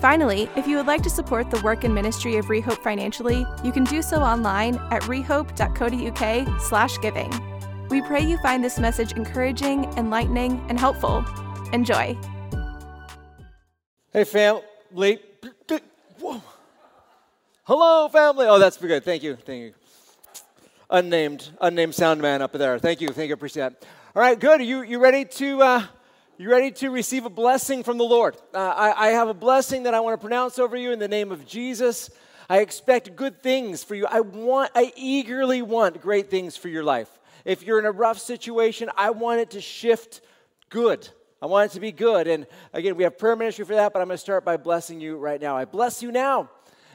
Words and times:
Finally, 0.00 0.48
if 0.54 0.68
you 0.68 0.76
would 0.76 0.86
like 0.86 1.02
to 1.02 1.10
support 1.10 1.50
the 1.50 1.60
work 1.62 1.82
and 1.82 1.92
ministry 1.92 2.36
of 2.36 2.46
Rehope 2.46 2.82
financially, 2.84 3.44
you 3.64 3.72
can 3.72 3.82
do 3.84 4.00
so 4.00 4.18
online 4.18 4.76
at 4.92 5.02
rehope.co.uk 5.02 6.60
slash 6.60 6.98
giving. 6.98 7.32
We 7.88 8.02
pray 8.02 8.20
you 8.20 8.38
find 8.38 8.62
this 8.62 8.78
message 8.78 9.12
encouraging, 9.12 9.84
enlightening, 9.96 10.64
and 10.68 10.78
helpful. 10.78 11.24
Enjoy. 11.72 12.16
Hey, 14.12 14.24
family. 14.24 15.20
Whoa. 16.20 16.42
Hello, 17.64 18.08
family. 18.08 18.46
Oh, 18.46 18.58
that's 18.58 18.76
good. 18.76 19.04
Thank 19.04 19.24
you. 19.24 19.34
Thank 19.34 19.62
you. 19.62 19.74
Unnamed, 20.90 21.50
unnamed 21.60 21.94
sound 21.94 22.22
man 22.22 22.40
up 22.40 22.52
there. 22.52 22.78
Thank 22.78 23.00
you. 23.00 23.08
Thank 23.08 23.28
you. 23.28 23.34
Appreciate 23.34 23.62
that. 23.80 23.88
All 24.14 24.22
right, 24.22 24.38
good. 24.38 24.60
Are 24.60 24.64
you, 24.64 24.82
you 24.82 25.00
ready 25.00 25.24
to 25.24 25.62
uh, 25.62 25.86
you 26.40 26.48
ready 26.48 26.70
to 26.70 26.90
receive 26.90 27.24
a 27.24 27.30
blessing 27.30 27.82
from 27.82 27.98
the 27.98 28.04
Lord? 28.04 28.36
Uh, 28.54 28.58
I, 28.58 29.08
I 29.08 29.08
have 29.08 29.26
a 29.26 29.34
blessing 29.34 29.82
that 29.82 29.94
I 29.94 29.98
want 29.98 30.14
to 30.14 30.24
pronounce 30.24 30.60
over 30.60 30.76
you 30.76 30.92
in 30.92 31.00
the 31.00 31.08
name 31.08 31.32
of 31.32 31.44
Jesus. 31.44 32.10
I 32.48 32.60
expect 32.60 33.16
good 33.16 33.42
things 33.42 33.82
for 33.82 33.96
you. 33.96 34.06
I 34.06 34.20
want, 34.20 34.70
I 34.72 34.92
eagerly 34.94 35.62
want 35.62 36.00
great 36.00 36.30
things 36.30 36.56
for 36.56 36.68
your 36.68 36.84
life. 36.84 37.08
If 37.44 37.64
you're 37.64 37.80
in 37.80 37.86
a 37.86 37.90
rough 37.90 38.20
situation, 38.20 38.88
I 38.96 39.10
want 39.10 39.40
it 39.40 39.50
to 39.50 39.60
shift 39.60 40.20
good. 40.68 41.08
I 41.42 41.46
want 41.46 41.72
it 41.72 41.74
to 41.74 41.80
be 41.80 41.90
good. 41.90 42.28
And 42.28 42.46
again, 42.72 42.94
we 42.94 43.02
have 43.02 43.18
prayer 43.18 43.34
ministry 43.34 43.64
for 43.64 43.74
that, 43.74 43.92
but 43.92 44.00
I'm 44.00 44.06
going 44.06 44.14
to 44.14 44.20
start 44.20 44.44
by 44.44 44.56
blessing 44.56 45.00
you 45.00 45.16
right 45.16 45.40
now. 45.40 45.56
I 45.56 45.64
bless 45.64 46.04
you 46.04 46.12
now 46.12 46.50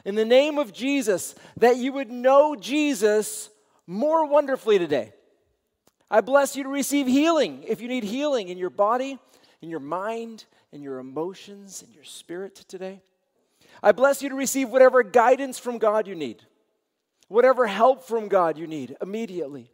in 0.06 0.14
the 0.14 0.24
name 0.24 0.56
of 0.56 0.72
Jesus 0.72 1.34
that 1.58 1.76
you 1.76 1.92
would 1.92 2.10
know 2.10 2.56
Jesus 2.56 3.50
more 3.86 4.26
wonderfully 4.26 4.78
today. 4.78 5.12
I 6.14 6.20
bless 6.20 6.54
you 6.54 6.62
to 6.62 6.68
receive 6.68 7.08
healing 7.08 7.64
if 7.66 7.80
you 7.80 7.88
need 7.88 8.04
healing 8.04 8.46
in 8.46 8.56
your 8.56 8.70
body, 8.70 9.18
in 9.60 9.68
your 9.68 9.80
mind, 9.80 10.44
in 10.70 10.80
your 10.80 11.00
emotions, 11.00 11.82
in 11.84 11.92
your 11.92 12.04
spirit 12.04 12.54
today. 12.68 13.02
I 13.82 13.90
bless 13.90 14.22
you 14.22 14.28
to 14.28 14.36
receive 14.36 14.68
whatever 14.68 15.02
guidance 15.02 15.58
from 15.58 15.78
God 15.78 16.06
you 16.06 16.14
need, 16.14 16.44
whatever 17.26 17.66
help 17.66 18.06
from 18.06 18.28
God 18.28 18.56
you 18.56 18.68
need 18.68 18.96
immediately. 19.02 19.72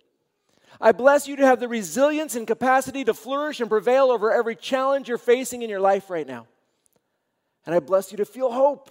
I 0.81 0.93
bless 0.93 1.29
you 1.29 1.37
to 1.37 1.45
have 1.45 1.61
the 1.61 1.69
resilience 1.69 2.35
and 2.35 2.47
capacity 2.47 3.05
to 3.05 3.13
flourish 3.13 3.61
and 3.61 3.69
prevail 3.69 4.11
over 4.11 4.33
every 4.33 4.57
challenge 4.57 5.11
you're 5.11 5.19
facing 5.19 5.61
in 5.61 5.69
your 5.69 5.79
life 5.79 6.09
right 6.09 6.27
now. 6.27 6.47
And 7.67 7.75
I 7.75 7.81
bless 7.81 8.13
you 8.13 8.17
to 8.17 8.25
feel 8.25 8.51
hope 8.51 8.91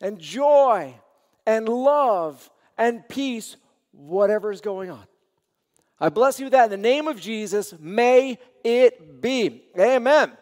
and 0.00 0.18
joy 0.18 0.94
and 1.44 1.68
love 1.68 2.48
and 2.78 3.06
peace, 3.06 3.58
whatever 3.92 4.50
is 4.50 4.62
going 4.62 4.88
on. 4.88 5.04
I 6.00 6.08
bless 6.08 6.38
you 6.38 6.46
with 6.46 6.52
that 6.52 6.64
in 6.64 6.70
the 6.70 6.76
name 6.76 7.06
of 7.06 7.20
Jesus. 7.20 7.74
May 7.78 8.38
it 8.64 9.20
be. 9.20 9.64
Amen. 9.78 10.32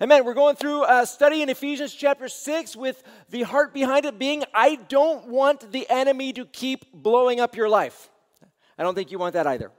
Amen. 0.00 0.24
We're 0.24 0.34
going 0.34 0.56
through 0.56 0.84
a 0.84 1.06
study 1.06 1.42
in 1.42 1.48
Ephesians 1.48 1.92
chapter 1.92 2.28
6 2.28 2.76
with 2.76 3.02
the 3.30 3.42
heart 3.42 3.72
behind 3.72 4.04
it 4.04 4.18
being 4.18 4.44
I 4.54 4.76
don't 4.76 5.28
want 5.28 5.72
the 5.72 5.86
enemy 5.88 6.32
to 6.34 6.44
keep 6.44 6.92
blowing 6.92 7.40
up 7.40 7.56
your 7.56 7.68
life. 7.68 8.10
I 8.78 8.82
don't 8.82 8.94
think 8.94 9.10
you 9.10 9.18
want 9.18 9.32
that 9.34 9.46
either. 9.46 9.72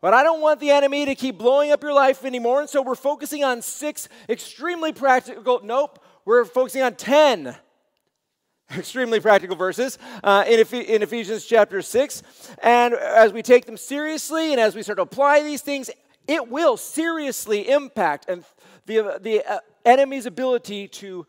But 0.00 0.14
I 0.14 0.22
don't 0.22 0.40
want 0.40 0.60
the 0.60 0.70
enemy 0.70 1.06
to 1.06 1.14
keep 1.14 1.38
blowing 1.38 1.72
up 1.72 1.82
your 1.82 1.92
life 1.92 2.24
anymore. 2.24 2.60
And 2.60 2.70
so 2.70 2.82
we're 2.82 2.94
focusing 2.94 3.42
on 3.42 3.62
six 3.62 4.08
extremely 4.28 4.92
practical, 4.92 5.60
nope, 5.64 6.04
we're 6.24 6.44
focusing 6.44 6.82
on 6.82 6.94
10 6.94 7.56
extremely 8.76 9.20
practical 9.20 9.56
verses 9.56 9.98
uh, 10.22 10.44
in, 10.46 10.60
in 10.60 11.02
Ephesians 11.02 11.44
chapter 11.44 11.80
6. 11.80 12.22
And 12.62 12.94
as 12.94 13.32
we 13.32 13.42
take 13.42 13.66
them 13.66 13.76
seriously 13.76 14.52
and 14.52 14.60
as 14.60 14.74
we 14.74 14.82
start 14.82 14.98
to 14.98 15.02
apply 15.02 15.42
these 15.42 15.62
things, 15.62 15.90
it 16.26 16.48
will 16.48 16.76
seriously 16.76 17.68
impact 17.68 18.26
and 18.28 18.44
the, 18.86 19.18
the 19.20 19.44
uh, 19.44 19.58
enemy's 19.84 20.26
ability 20.26 20.88
to 20.88 21.26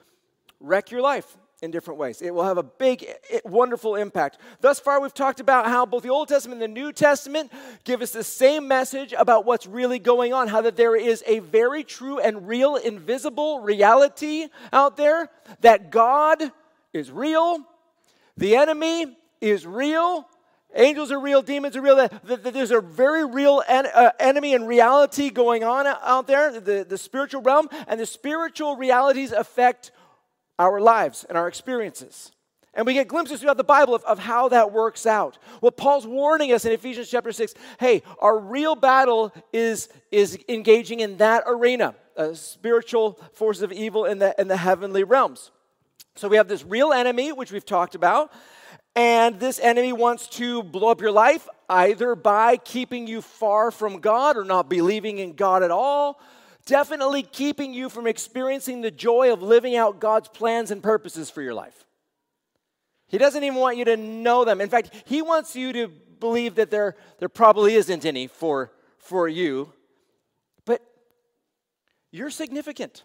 wreck 0.59 0.91
your 0.91 1.01
life 1.01 1.37
in 1.61 1.71
different 1.71 1.99
ways. 1.99 2.21
It 2.21 2.33
will 2.33 2.45
have 2.45 2.57
a 2.57 2.63
big, 2.63 3.05
wonderful 3.43 3.95
impact. 3.95 4.37
Thus 4.61 4.79
far, 4.79 5.01
we've 5.01 5.13
talked 5.13 5.39
about 5.39 5.65
how 5.65 5.85
both 5.85 6.03
the 6.03 6.09
Old 6.09 6.29
Testament 6.29 6.61
and 6.61 6.75
the 6.75 6.81
New 6.81 6.93
Testament 6.93 7.51
give 7.83 8.01
us 8.01 8.11
the 8.11 8.23
same 8.23 8.67
message 8.67 9.13
about 9.17 9.45
what's 9.45 9.67
really 9.67 9.99
going 9.99 10.33
on, 10.33 10.47
how 10.47 10.61
that 10.61 10.77
there 10.77 10.95
is 10.95 11.21
a 11.27 11.39
very 11.39 11.83
true 11.83 12.19
and 12.19 12.47
real, 12.47 12.75
invisible 12.77 13.59
reality 13.59 14.47
out 14.71 14.95
there, 14.95 15.29
that 15.59 15.91
God 15.91 16.51
is 16.93 17.11
real, 17.11 17.59
the 18.37 18.55
enemy 18.55 19.17
is 19.41 19.65
real, 19.65 20.27
angels 20.75 21.11
are 21.11 21.19
real, 21.19 21.41
demons 21.41 21.75
are 21.75 21.81
real. 21.81 22.09
There's 22.23 22.71
a 22.71 22.81
very 22.81 23.25
real 23.25 23.63
en, 23.67 23.87
uh, 23.87 24.11
enemy 24.19 24.53
and 24.53 24.67
reality 24.67 25.29
going 25.29 25.63
on 25.63 25.87
out 25.87 26.27
there, 26.27 26.59
the, 26.59 26.85
the 26.87 26.97
spiritual 26.97 27.41
realm, 27.41 27.69
and 27.87 27.99
the 27.99 28.05
spiritual 28.05 28.75
realities 28.75 29.31
affect 29.31 29.91
our 30.57 30.79
lives 30.79 31.25
and 31.27 31.37
our 31.37 31.47
experiences. 31.47 32.31
And 32.73 32.85
we 32.85 32.93
get 32.93 33.07
glimpses 33.07 33.41
throughout 33.41 33.57
the 33.57 33.63
Bible 33.63 33.95
of, 33.95 34.03
of 34.03 34.19
how 34.19 34.49
that 34.49 34.71
works 34.71 35.05
out. 35.05 35.37
Well, 35.59 35.71
Paul's 35.71 36.05
warning 36.05 36.53
us 36.53 36.65
in 36.65 36.71
Ephesians 36.71 37.09
chapter 37.09 37.31
6 37.31 37.53
hey, 37.79 38.03
our 38.19 38.37
real 38.37 38.75
battle 38.75 39.33
is, 39.51 39.89
is 40.11 40.37
engaging 40.47 40.99
in 40.99 41.17
that 41.17 41.43
arena, 41.47 41.95
uh, 42.15 42.33
spiritual 42.33 43.19
forces 43.33 43.63
of 43.63 43.71
evil 43.71 44.05
in 44.05 44.19
the, 44.19 44.35
in 44.39 44.47
the 44.47 44.57
heavenly 44.57 45.03
realms. 45.03 45.51
So 46.15 46.27
we 46.27 46.37
have 46.37 46.47
this 46.47 46.63
real 46.63 46.91
enemy, 46.91 47.31
which 47.31 47.51
we've 47.51 47.65
talked 47.65 47.95
about, 47.95 48.31
and 48.95 49.39
this 49.39 49.59
enemy 49.59 49.93
wants 49.93 50.27
to 50.27 50.63
blow 50.63 50.89
up 50.89 51.01
your 51.01 51.11
life 51.11 51.47
either 51.69 52.15
by 52.15 52.57
keeping 52.57 53.07
you 53.07 53.21
far 53.21 53.71
from 53.71 53.99
God 53.99 54.35
or 54.35 54.43
not 54.43 54.69
believing 54.69 55.19
in 55.19 55.33
God 55.33 55.63
at 55.63 55.71
all, 55.71 56.19
definitely 56.65 57.23
keeping 57.23 57.73
you 57.73 57.89
from 57.89 58.07
experiencing 58.07 58.81
the 58.81 58.91
joy 58.91 59.31
of 59.31 59.41
living 59.41 59.75
out 59.75 59.99
God's 59.99 60.27
plans 60.27 60.71
and 60.71 60.83
purposes 60.83 61.29
for 61.29 61.41
your 61.41 61.53
life. 61.53 61.85
He 63.07 63.17
doesn't 63.17 63.43
even 63.43 63.57
want 63.57 63.77
you 63.77 63.85
to 63.85 63.97
know 63.97 64.45
them. 64.45 64.61
In 64.61 64.69
fact, 64.69 64.91
he 65.05 65.21
wants 65.21 65.55
you 65.55 65.73
to 65.73 65.87
believe 66.19 66.55
that 66.55 66.69
there, 66.69 66.95
there 67.19 67.29
probably 67.29 67.75
isn't 67.75 68.05
any 68.05 68.27
for, 68.27 68.71
for 68.97 69.27
you. 69.27 69.73
But 70.65 70.81
you're 72.11 72.29
significant. 72.29 73.03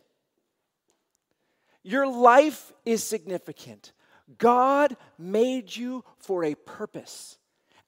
Your 1.84 2.06
life 2.06 2.72
is 2.84 3.05
significant. 3.05 3.93
God 4.39 4.97
made 5.19 5.77
you 5.77 6.03
for 6.17 6.43
a 6.43 6.55
purpose, 6.55 7.37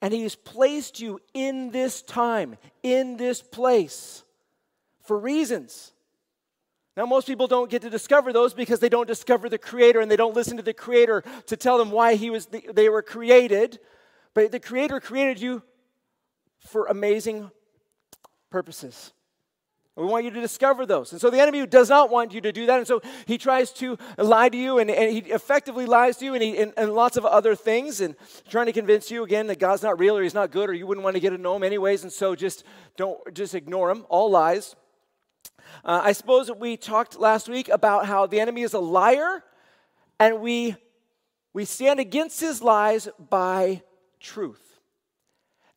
and 0.02 0.12
He 0.12 0.22
has 0.22 0.36
placed 0.36 1.00
you 1.00 1.18
in 1.32 1.70
this 1.70 2.02
time, 2.02 2.56
in 2.82 3.16
this 3.16 3.42
place, 3.42 4.22
for 5.02 5.18
reasons. 5.18 5.92
Now, 6.96 7.04
most 7.04 7.26
people 7.26 7.46
don't 7.46 7.70
get 7.70 7.82
to 7.82 7.90
discover 7.90 8.32
those 8.32 8.54
because 8.54 8.80
they 8.80 8.88
don't 8.88 9.06
discover 9.06 9.48
the 9.48 9.58
Creator 9.58 10.00
and 10.00 10.10
they 10.10 10.16
don't 10.16 10.34
listen 10.34 10.56
to 10.56 10.62
the 10.62 10.72
Creator 10.72 11.24
to 11.46 11.56
tell 11.56 11.76
them 11.76 11.90
why 11.90 12.14
he 12.14 12.30
was 12.30 12.46
the, 12.46 12.64
they 12.72 12.88
were 12.88 13.02
created. 13.02 13.78
But 14.32 14.50
the 14.50 14.60
Creator 14.60 15.00
created 15.00 15.40
you 15.40 15.62
for 16.58 16.86
amazing 16.86 17.50
purposes. 18.50 19.12
We 19.96 20.04
want 20.04 20.26
you 20.26 20.30
to 20.30 20.40
discover 20.42 20.84
those. 20.84 21.12
And 21.12 21.20
so 21.20 21.30
the 21.30 21.40
enemy 21.40 21.66
does 21.66 21.88
not 21.88 22.10
want 22.10 22.34
you 22.34 22.42
to 22.42 22.52
do 22.52 22.66
that. 22.66 22.76
And 22.76 22.86
so 22.86 23.00
he 23.24 23.38
tries 23.38 23.72
to 23.74 23.96
lie 24.18 24.50
to 24.50 24.56
you, 24.56 24.78
and, 24.78 24.90
and 24.90 25.10
he 25.10 25.20
effectively 25.32 25.86
lies 25.86 26.18
to 26.18 26.26
you, 26.26 26.34
and, 26.34 26.42
he, 26.42 26.58
and, 26.58 26.74
and, 26.76 26.92
lots 26.92 27.16
of 27.16 27.24
other 27.24 27.54
things, 27.54 28.02
and 28.02 28.14
trying 28.50 28.66
to 28.66 28.74
convince 28.74 29.10
you 29.10 29.24
again 29.24 29.46
that 29.46 29.58
God's 29.58 29.82
not 29.82 29.98
real 29.98 30.18
or 30.18 30.22
he's 30.22 30.34
not 30.34 30.50
good, 30.50 30.68
or 30.68 30.74
you 30.74 30.86
wouldn't 30.86 31.02
want 31.02 31.16
to 31.16 31.20
get 31.20 31.30
to 31.30 31.38
know 31.38 31.56
him 31.56 31.62
anyways. 31.62 32.02
And 32.02 32.12
so 32.12 32.34
just 32.34 32.64
don't, 32.98 33.18
just 33.34 33.54
ignore 33.54 33.90
him. 33.90 34.04
All 34.10 34.30
lies. 34.30 34.76
Uh, 35.82 36.02
I 36.04 36.12
suppose 36.12 36.50
we 36.50 36.76
talked 36.76 37.18
last 37.18 37.48
week 37.48 37.70
about 37.70 38.04
how 38.04 38.26
the 38.26 38.38
enemy 38.38 38.62
is 38.62 38.74
a 38.74 38.78
liar, 38.78 39.42
and 40.20 40.42
we, 40.42 40.76
we 41.54 41.64
stand 41.64 42.00
against 42.00 42.38
his 42.38 42.60
lies 42.60 43.08
by 43.30 43.82
truth. 44.20 44.75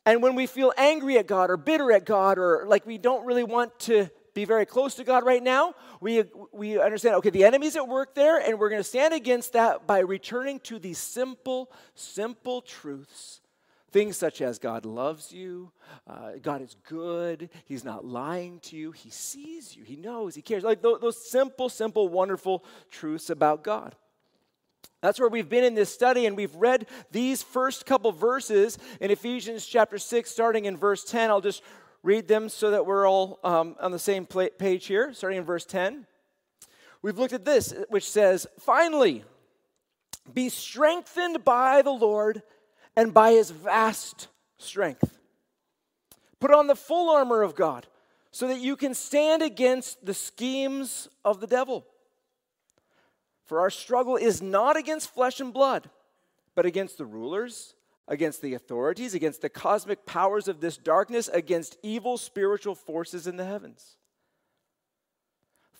And 0.09 0.23
when 0.23 0.33
we 0.33 0.47
feel 0.47 0.73
angry 0.75 1.19
at 1.19 1.27
God 1.27 1.51
or 1.51 1.57
bitter 1.57 1.91
at 1.91 2.03
God 2.03 2.39
or 2.39 2.65
like 2.65 2.83
we 2.88 2.97
don't 2.97 3.23
really 3.27 3.44
want 3.44 3.77
to 3.81 4.09
be 4.33 4.44
very 4.44 4.65
close 4.65 4.95
to 4.95 5.03
God 5.03 5.23
right 5.23 5.44
now, 5.44 5.75
we, 6.01 6.23
we 6.51 6.81
understand, 6.81 7.13
okay, 7.17 7.29
the 7.29 7.44
enemy's 7.44 7.75
at 7.75 7.88
work 7.88 8.15
there, 8.15 8.39
and 8.39 8.57
we're 8.57 8.69
going 8.69 8.81
to 8.81 8.88
stand 8.88 9.13
against 9.13 9.53
that 9.53 9.85
by 9.85 10.00
returning 10.00 10.61
to 10.61 10.79
these 10.79 10.97
simple, 10.97 11.71
simple 11.94 12.61
truths. 12.61 13.41
Things 13.91 14.17
such 14.17 14.41
as 14.41 14.57
God 14.57 14.83
loves 14.83 15.31
you, 15.31 15.71
uh, 16.07 16.31
God 16.41 16.63
is 16.63 16.75
good, 16.88 17.51
He's 17.65 17.83
not 17.83 18.03
lying 18.03 18.61
to 18.61 18.75
you, 18.75 18.91
He 18.91 19.11
sees 19.11 19.75
you, 19.75 19.83
He 19.83 19.95
knows, 19.95 20.33
He 20.33 20.41
cares. 20.41 20.63
Like 20.63 20.81
those, 20.81 21.01
those 21.01 21.29
simple, 21.29 21.69
simple, 21.69 22.07
wonderful 22.07 22.65
truths 22.89 23.29
about 23.29 23.63
God. 23.63 23.95
That's 25.01 25.19
where 25.19 25.30
we've 25.30 25.48
been 25.48 25.63
in 25.63 25.75
this 25.75 25.94
study, 25.94 26.25
and 26.25 26.36
we've 26.36 26.56
read 26.56 26.88
these 27.12 27.42
first 27.42 27.86
couple 27.86 28.12
verses 28.12 28.78
in 29.00 29.12
Ephesians 29.12 29.66
chapter 29.66 29.98
6, 29.98 30.30
starting 30.30 30.66
in 30.66 30.75
verse 30.75 31.06
10. 31.06 31.30
I'll 31.30 31.40
just 31.40 31.63
read 32.04 32.28
them 32.28 32.50
so 32.50 32.72
that 32.72 32.86
we're 32.86 33.07
all 33.07 33.40
um, 33.44 33.75
on 33.80 33.92
the 33.92 34.00
same 34.00 34.25
page 34.25 34.86
here, 34.88 35.13
starting 35.13 35.40
in 35.40 35.46
verse 35.46 35.66
10. 35.66 36.06
We've 37.01 37.18
looked 37.18 37.34
at 37.34 37.46
this, 37.46 37.74
which 37.88 38.10
says, 38.10 38.46
Finally, 38.60 39.24
be 40.34 40.50
strengthened 40.50 41.45
by 41.45 41.81
the 41.81 41.92
Lord 41.92 42.42
and 42.95 43.13
by 43.13 43.31
his 43.31 43.52
vast 43.52 44.28
strength. 44.57 45.18
Put 46.42 46.54
on 46.54 46.68
the 46.68 46.75
full 46.75 47.10
armor 47.10 47.42
of 47.42 47.56
God 47.56 47.88
so 48.31 48.48
that 48.48 48.60
you 48.60 48.75
can 48.75 48.94
stand 48.94 49.42
against 49.42 50.06
the 50.06 50.13
schemes 50.13 51.07
of 51.24 51.40
the 51.40 51.48
devil. 51.48 51.86
For 53.50 53.62
our 53.62 53.72
struggle 53.72 54.16
is 54.16 54.44
not 54.44 54.78
against 54.78 55.12
flesh 55.12 55.40
and 55.40 55.51
blood, 55.51 55.90
but 56.54 56.68
against 56.68 57.00
the 57.00 57.06
rulers, 57.07 57.74
against 58.07 58.44
the 58.44 58.54
authorities, 58.54 59.16
against 59.16 59.42
the 59.42 59.50
cosmic 59.50 60.06
powers 60.06 60.48
of 60.48 60.62
this 60.62 60.78
darkness, 60.78 61.28
against 61.34 61.75
evil 61.81 62.19
spiritual 62.19 62.75
forces 62.75 63.25
in 63.25 63.38
the 63.38 63.46
heavens. 63.46 63.98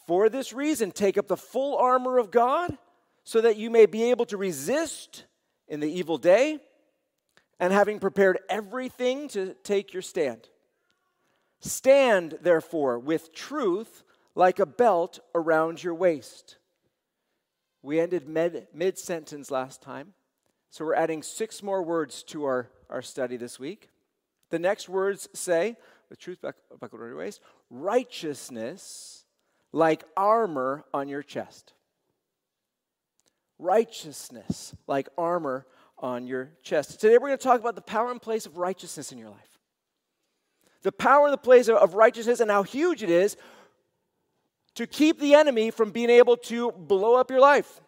For 0.08 0.30
this 0.30 0.52
reason, 0.52 0.90
take 0.90 1.16
up 1.16 1.28
the 1.28 1.38
full 1.38 1.78
armor 1.78 2.18
of 2.18 2.32
God 2.32 2.76
so 3.24 3.40
that 3.40 3.58
you 3.58 3.70
may 3.70 3.86
be 3.86 4.10
able 4.10 4.26
to 4.26 4.38
resist 4.38 5.26
in 5.68 5.80
the 5.80 5.92
evil 5.92 6.18
day, 6.18 6.58
and 7.60 7.72
having 7.72 8.00
prepared 8.00 8.40
everything 8.50 9.28
to 9.28 9.54
take 9.64 9.94
your 9.94 10.02
stand. 10.02 10.50
Stand, 11.60 12.40
therefore, 12.42 12.98
with 12.98 13.32
truth 13.32 14.02
like 14.34 14.58
a 14.58 14.66
belt 14.66 15.20
around 15.36 15.84
your 15.84 15.94
waist 15.94 16.56
we 17.82 18.00
ended 18.00 18.28
mid 18.28 18.98
sentence 18.98 19.52
last 19.52 19.82
time, 19.82 20.14
so 20.70 20.86
we're 20.86 20.96
adding 20.96 21.24
six 21.24 21.64
more 21.64 21.82
words 21.82 22.24
to 22.24 22.44
our, 22.46 22.70
our 22.90 23.02
study 23.02 23.38
this 23.38 23.60
week. 23.60 23.90
The 24.50 24.60
next 24.60 24.90
words 24.90 25.30
say, 25.34 25.78
with 26.10 26.20
truth 26.20 26.40
buckled 26.42 27.02
around 27.02 27.10
your 27.10 27.20
waist, 27.20 27.42
righteousness 27.70 29.26
like 29.72 30.04
armor 30.18 30.84
on 30.94 31.08
your 31.08 31.24
chest. 31.24 31.74
Righteousness 33.60 34.76
like 34.88 35.10
armor 35.18 35.66
on 35.98 36.26
your 36.26 36.52
chest. 36.64 37.00
Today 37.00 37.18
we're 37.18 37.28
going 37.28 37.38
to 37.38 37.44
talk 37.44 37.60
about 37.60 37.76
the 37.76 37.82
power 37.82 38.10
and 38.12 38.22
place 38.22 38.46
of 38.46 38.58
righteousness 38.58 39.12
in 39.12 39.18
your 39.18 39.30
life. 39.30 39.60
The 40.82 40.92
power 40.92 41.26
and 41.26 41.34
the 41.34 41.38
place 41.38 41.68
of 41.68 41.94
righteousness 41.94 42.40
and 42.40 42.50
how 42.50 42.64
huge 42.64 43.04
it 43.04 43.10
is 43.10 43.36
to 44.80 44.88
keep 44.88 45.20
the 45.20 45.34
enemy 45.34 45.72
from 45.72 45.92
being 45.92 46.10
able 46.10 46.38
to 46.38 46.72
blow 46.72 47.16
up 47.16 47.30
your 47.30 47.42
life 47.42 47.82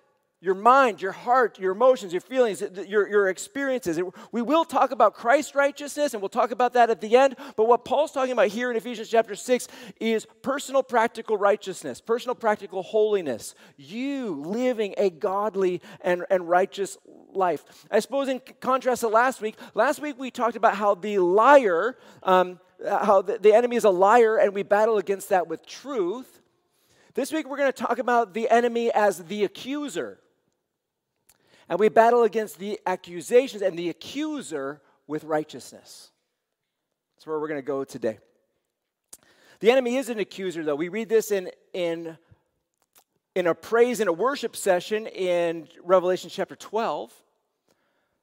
your 0.43 0.55
mind, 0.55 0.99
your 0.99 1.11
heart, 1.11 1.59
your 1.59 1.71
emotions, 1.71 2.11
your 2.11 2.19
feelings, 2.19 2.63
your, 2.88 3.07
your 3.07 3.29
experiences. 3.29 4.01
We 4.31 4.41
will 4.41 4.65
talk 4.65 4.89
about 4.89 5.13
Christ's 5.13 5.53
righteousness, 5.53 6.15
and 6.15 6.21
we'll 6.21 6.29
talk 6.29 6.49
about 6.49 6.73
that 6.73 6.89
at 6.89 6.99
the 6.99 7.15
end. 7.15 7.35
But 7.55 7.67
what 7.67 7.85
Paul's 7.85 8.11
talking 8.11 8.31
about 8.31 8.47
here 8.47 8.71
in 8.71 8.75
Ephesians 8.75 9.07
chapter 9.07 9.35
6 9.35 9.67
is 9.99 10.25
personal 10.41 10.81
practical 10.81 11.38
righteousness, 11.38 12.01
personal 12.01 12.33
practical 12.33 12.81
holiness. 12.81 13.53
You 13.77 14.41
living 14.41 14.95
a 14.97 15.11
godly 15.11 15.79
and, 16.01 16.25
and 16.31 16.49
righteous 16.49 16.97
life. 17.31 17.63
I 17.91 17.99
suppose, 17.99 18.27
in 18.27 18.41
contrast 18.61 19.01
to 19.01 19.09
last 19.09 19.41
week, 19.41 19.59
last 19.75 20.01
week 20.01 20.17
we 20.17 20.31
talked 20.31 20.55
about 20.55 20.73
how 20.73 20.95
the 20.95 21.19
liar, 21.19 21.99
um, 22.23 22.59
how 22.83 23.21
the, 23.21 23.38
the 23.38 23.53
enemy 23.53 23.75
is 23.75 23.83
a 23.83 23.91
liar, 23.91 24.38
and 24.38 24.55
we 24.55 24.63
battle 24.63 24.97
against 24.97 25.29
that 25.29 25.47
with 25.47 25.67
truth. 25.67 26.40
This 27.13 27.34
week, 27.34 27.50
we're 27.50 27.58
going 27.58 27.72
to 27.72 27.78
talk 27.78 28.00
about 28.00 28.34
the 28.34 28.50
enemy 28.50 28.90
as 28.90 29.18
the 29.18 29.44
accuser. 29.44 30.19
And 31.68 31.78
we 31.78 31.90
battle 31.90 32.24
against 32.24 32.58
the 32.58 32.80
accusations 32.86 33.62
and 33.62 33.78
the 33.78 33.90
accuser 33.90 34.81
with 35.08 35.25
righteousness. 35.25 36.12
That's 37.16 37.28
where 37.28 37.38
we're 37.38 37.50
going 37.50 37.60
to 37.60 37.66
go 37.66 37.84
today. 37.84 38.19
The 39.60 39.72
enemy 39.72 39.98
is 39.98 40.08
an 40.08 40.19
accuser, 40.19 40.63
though. 40.63 40.75
We 40.75 40.88
read 40.88 41.10
this 41.10 41.31
in, 41.31 41.50
in, 41.74 42.18
in 43.36 43.46
a 43.46 43.56
praise 43.56 44.00
and 44.00 44.08
a 44.08 44.13
worship 44.13 44.56
session 44.56 45.06
in 45.08 45.68
Revelation 45.84 46.30
chapter 46.30 46.56
12. 46.56 47.12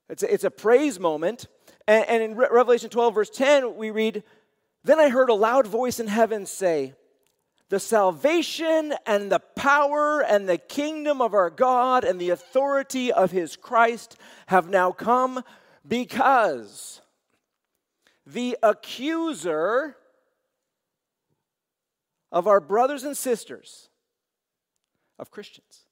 It's 0.09 0.23
a, 0.23 0.33
it's 0.33 0.45
a 0.45 0.51
praise 0.51 0.99
moment. 0.99 1.47
And, 1.87 2.09
and 2.09 2.23
in 2.23 2.37
Re- 2.37 2.49
Revelation 2.51 2.89
12, 2.89 3.15
verse 3.15 3.31
10, 3.31 3.77
we 3.77 3.91
read, 3.91 4.23
Then 4.83 4.99
I 4.99 5.11
heard 5.11 5.29
a 5.29 5.35
loud 5.35 5.67
voice 5.67 6.01
in 6.01 6.07
heaven 6.07 6.47
say, 6.47 6.95
the 7.69 7.81
salvation 7.81 8.95
and 9.05 9.31
the 9.31 9.41
power 9.41 10.23
and 10.23 10.49
the 10.49 10.59
kingdom 10.59 11.21
of 11.21 11.35
our 11.35 11.51
God 11.51 12.05
and 12.05 12.21
the 12.21 12.31
authority 12.31 13.13
of 13.13 13.31
his 13.31 13.57
Christ 13.57 14.17
have 14.47 14.71
now 14.71 14.91
come 14.91 15.43
because 15.87 17.03
the 18.27 18.57
accuser 18.63 19.97
of 22.33 22.47
our 22.47 22.61
brothers 22.61 23.05
and 23.05 23.17
sisters 23.17 23.89
of 25.19 25.31
Christians, 25.31 25.87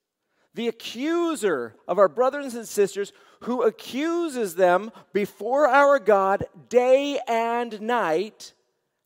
the 0.54 0.68
accuser 0.68 1.74
of 1.86 1.98
our 1.98 2.08
brothers 2.08 2.54
and 2.54 2.66
sisters 2.66 3.12
who 3.40 3.62
accuses 3.62 4.54
them 4.54 4.90
before 5.12 5.66
our 5.66 5.98
God 5.98 6.44
day 6.70 7.18
and 7.28 7.80
night 7.82 8.54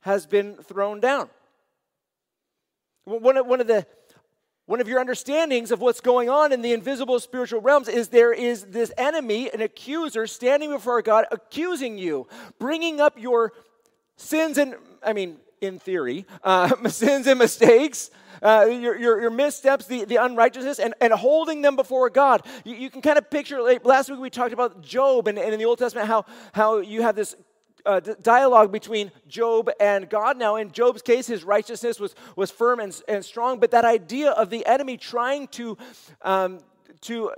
has 0.03 0.27
been 0.27 0.55
thrown 0.57 1.01
down. 1.01 1.29
One 3.11 3.37
of, 3.37 3.47
one 3.47 3.61
of 3.61 3.67
the 3.67 3.87
one 4.67 4.81
of 4.81 4.87
your 4.87 5.01
understandings 5.01 5.73
of 5.73 5.81
what's 5.81 6.01
going 6.01 6.31
on 6.31 6.53
in 6.53 6.63
the 6.63 6.73
invisible 6.73 7.19
spiritual 7.19 7.61
realms 7.61 7.89
is 7.89 8.07
there 8.07 8.33
is 8.33 8.63
this 8.67 8.93
enemy, 8.97 9.51
an 9.51 9.61
accuser, 9.61 10.29
standing 10.29 10.71
before 10.71 11.03
God, 11.03 11.25
accusing 11.33 11.99
you, 11.99 12.29
bringing 12.61 13.01
up 13.01 13.19
your 13.19 13.53
sins 14.17 14.59
and, 14.59 14.77
I 15.03 15.13
mean, 15.13 15.39
in 15.61 15.81
theory, 15.81 16.25
uh, 16.45 16.73
sins 16.89 17.27
and 17.27 17.41
mistakes, 17.41 18.13
uh, 18.43 18.69
your, 18.71 18.97
your, 18.97 19.21
your, 19.21 19.31
missteps, 19.31 19.87
the, 19.87 20.05
the 20.05 20.17
unrighteousness, 20.17 20.79
and, 20.79 20.95
and 21.01 21.13
holding 21.13 21.63
them 21.63 21.75
before 21.75 22.09
God. 22.09 22.47
You, 22.65 22.77
you 22.77 22.91
can 22.91 23.03
kind 23.03 23.19
of 23.19 23.29
picture, 23.29 23.61
like 23.61 23.85
last 23.85 24.09
week 24.09 24.21
we 24.21 24.31
talked 24.31 24.53
about 24.53 24.83
Job 24.83 25.27
and, 25.27 25.37
and 25.37 25.53
in 25.53 25.59
the 25.59 25.67
Old 25.67 25.81
Testament, 25.81 26.07
how, 26.07 26.25
how 26.53 26.79
you 26.79 27.03
have 27.03 27.17
this 27.17 27.35
uh, 27.87 28.01
dialogue 28.01 28.73
between 28.73 29.11
Job 29.29 29.71
and 29.81 30.09
God. 30.09 30.37
Now, 30.37 30.57
in 30.57 30.73
Job's 30.73 31.03
case, 31.03 31.27
his 31.27 31.45
righteousness 31.45 31.99
was, 32.01 32.15
was 32.37 32.51
firm 32.51 32.81
and, 32.81 33.01
and 33.09 33.25
strong, 33.25 33.61
but 33.61 33.71
that 33.71 33.85
idea 33.85 34.31
of 34.31 34.51
the 34.51 34.65
enemy 34.67 34.97
trying 34.97 35.49
to, 35.49 35.77
um, 36.23 36.61
to 37.03 37.33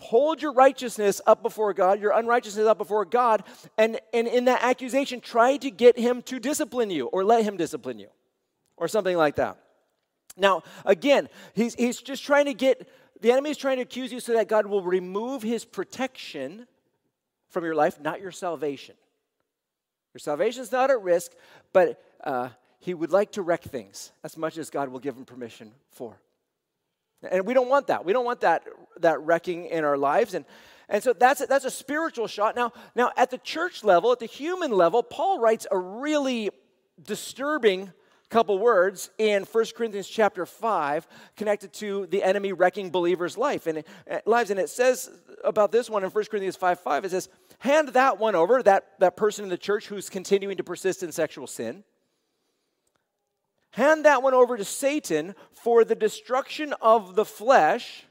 hold 0.00 0.40
your 0.40 0.52
righteousness 0.52 1.20
up 1.26 1.42
before 1.42 1.72
God, 1.74 2.00
your 2.00 2.12
unrighteousness 2.12 2.66
up 2.66 2.78
before 2.78 3.04
God, 3.04 3.44
and, 3.76 4.00
and 4.12 4.26
in 4.26 4.46
that 4.46 4.62
accusation, 4.62 5.20
try 5.20 5.56
to 5.58 5.70
get 5.70 5.98
him 5.98 6.22
to 6.22 6.38
discipline 6.38 6.90
you 6.90 7.06
or 7.06 7.24
let 7.24 7.44
him 7.44 7.56
discipline 7.56 7.98
you 7.98 8.08
or 8.76 8.88
something 8.88 9.16
like 9.16 9.36
that. 9.36 9.58
Now, 10.36 10.62
again, 10.84 11.28
he's, 11.54 11.74
he's 11.74 12.00
just 12.00 12.24
trying 12.24 12.46
to 12.46 12.54
get, 12.54 12.88
the 13.20 13.30
enemy 13.30 13.50
is 13.50 13.56
trying 13.56 13.76
to 13.76 13.82
accuse 13.82 14.12
you 14.12 14.20
so 14.20 14.32
that 14.32 14.48
God 14.48 14.66
will 14.66 14.82
remove 14.82 15.42
his 15.42 15.64
protection 15.64 16.66
from 17.50 17.64
your 17.64 17.74
life, 17.74 18.00
not 18.00 18.20
your 18.20 18.30
salvation. 18.30 18.94
Your 20.14 20.18
salvation 20.18 20.62
is 20.62 20.72
not 20.72 20.90
at 20.90 21.00
risk, 21.02 21.32
but 21.72 22.02
uh, 22.24 22.48
he 22.78 22.94
would 22.94 23.12
like 23.12 23.32
to 23.32 23.42
wreck 23.42 23.62
things 23.62 24.12
as 24.24 24.36
much 24.36 24.58
as 24.58 24.70
God 24.70 24.88
will 24.88 24.98
give 24.98 25.16
him 25.16 25.24
permission 25.24 25.72
for. 25.90 26.18
And 27.30 27.46
we 27.46 27.54
don't 27.54 27.68
want 27.68 27.88
that. 27.88 28.04
We 28.04 28.12
don't 28.12 28.24
want 28.24 28.40
that, 28.40 28.64
that 29.00 29.20
wrecking 29.20 29.66
in 29.66 29.84
our 29.84 29.98
lives. 29.98 30.34
And, 30.34 30.44
and 30.88 31.02
so 31.02 31.12
that's 31.12 31.42
a, 31.42 31.46
that's 31.46 31.66
a 31.66 31.70
spiritual 31.70 32.26
shot. 32.26 32.56
Now, 32.56 32.72
now, 32.94 33.12
at 33.16 33.30
the 33.30 33.38
church 33.38 33.84
level, 33.84 34.10
at 34.10 34.18
the 34.18 34.26
human 34.26 34.72
level, 34.72 35.02
Paul 35.02 35.38
writes 35.38 35.66
a 35.70 35.78
really 35.78 36.50
disturbing 37.02 37.92
couple 38.30 38.58
words 38.58 39.10
in 39.18 39.42
1 39.42 39.64
Corinthians 39.76 40.08
chapter 40.08 40.46
5 40.46 41.06
connected 41.36 41.72
to 41.74 42.06
the 42.06 42.22
enemy 42.22 42.52
wrecking 42.52 42.90
believers' 42.90 43.36
life 43.36 43.66
and 43.66 43.82
uh, 44.08 44.18
lives. 44.24 44.50
And 44.50 44.60
it 44.60 44.70
says 44.70 45.10
about 45.44 45.72
this 45.72 45.90
one 45.90 46.04
in 46.04 46.10
1 46.10 46.24
Corinthians 46.26 46.56
5 46.56 46.80
5, 46.80 47.04
it 47.04 47.10
says, 47.10 47.28
hand 47.60 47.88
that 47.88 48.18
one 48.18 48.34
over, 48.34 48.62
that, 48.62 48.98
that 48.98 49.16
person 49.16 49.44
in 49.44 49.50
the 49.50 49.58
church 49.58 49.86
who's 49.86 50.10
continuing 50.10 50.56
to 50.56 50.64
persist 50.64 51.02
in 51.02 51.12
sexual 51.12 51.46
sin. 51.46 51.84
Hand 53.72 54.04
that 54.04 54.22
one 54.22 54.34
over 54.34 54.56
to 54.56 54.64
Satan 54.64 55.34
for 55.52 55.84
the 55.84 55.94
destruction 55.94 56.74
of 56.80 57.14
the 57.14 57.24
flesh, 57.24 58.04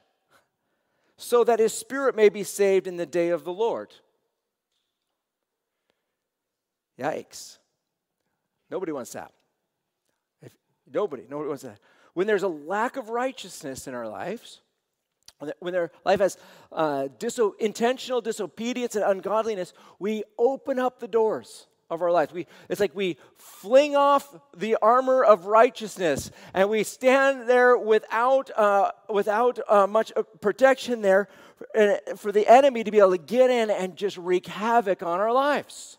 so 1.17 1.43
that 1.43 1.59
his 1.59 1.73
spirit 1.73 2.15
may 2.15 2.29
be 2.29 2.43
saved 2.43 2.87
in 2.87 2.95
the 2.95 3.05
day 3.05 3.29
of 3.29 3.43
the 3.43 3.51
Lord. 3.51 3.93
Yikes. 6.97 7.57
Nobody 8.69 8.91
wants 8.91 9.11
that. 9.13 9.33
If, 10.41 10.53
nobody, 10.91 11.23
nobody 11.29 11.49
wants 11.49 11.63
that. 11.63 11.79
When 12.13 12.27
there's 12.27 12.43
a 12.43 12.47
lack 12.47 12.97
of 12.97 13.09
righteousness 13.09 13.87
in 13.87 13.93
our 13.93 14.07
lives, 14.07 14.61
when 15.59 15.73
their 15.73 15.91
life 16.05 16.19
has 16.19 16.37
uh, 16.71 17.07
diso- 17.17 17.53
intentional 17.59 18.21
disobedience 18.21 18.95
and 18.95 19.05
ungodliness, 19.05 19.73
we 19.99 20.23
open 20.37 20.79
up 20.79 20.99
the 20.99 21.07
doors 21.07 21.67
of 21.89 22.01
our 22.01 22.11
lives. 22.11 22.31
We, 22.31 22.45
it's 22.69 22.79
like 22.79 22.95
we 22.95 23.17
fling 23.37 23.95
off 23.95 24.35
the 24.55 24.77
armor 24.81 25.23
of 25.23 25.45
righteousness 25.45 26.29
and 26.53 26.69
we 26.69 26.83
stand 26.83 27.49
there 27.49 27.77
without, 27.77 28.51
uh, 28.55 28.91
without 29.09 29.59
uh, 29.67 29.87
much 29.87 30.11
uh, 30.15 30.23
protection 30.41 31.01
there 31.01 31.27
for 32.15 32.31
the 32.31 32.47
enemy 32.47 32.83
to 32.83 32.91
be 32.91 32.99
able 32.99 33.11
to 33.11 33.17
get 33.17 33.49
in 33.49 33.69
and 33.69 33.95
just 33.95 34.17
wreak 34.17 34.47
havoc 34.47 35.03
on 35.03 35.19
our 35.19 35.33
lives, 35.33 35.97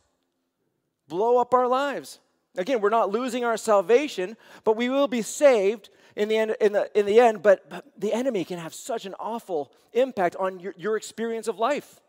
blow 1.09 1.38
up 1.38 1.52
our 1.52 1.66
lives. 1.66 2.20
Again, 2.56 2.80
we're 2.80 2.88
not 2.90 3.11
losing 3.11 3.44
our 3.44 3.56
salvation, 3.56 4.37
but 4.64 4.76
we 4.76 4.88
will 4.88 5.09
be 5.09 5.23
saved 5.23 5.90
in 6.16 6.28
the 6.28 6.36
end. 6.36 6.56
In 6.60 6.72
the, 6.72 6.98
in 6.98 7.06
the 7.06 7.20
end 7.20 7.42
but, 7.42 7.68
but 7.68 7.84
the 7.98 8.12
enemy 8.12 8.44
can 8.44 8.58
have 8.58 8.74
such 8.74 9.06
an 9.06 9.14
awful 9.18 9.72
impact 9.92 10.36
on 10.36 10.60
your, 10.60 10.74
your 10.76 10.96
experience 10.96 11.48
of 11.48 11.58
life. 11.58 12.00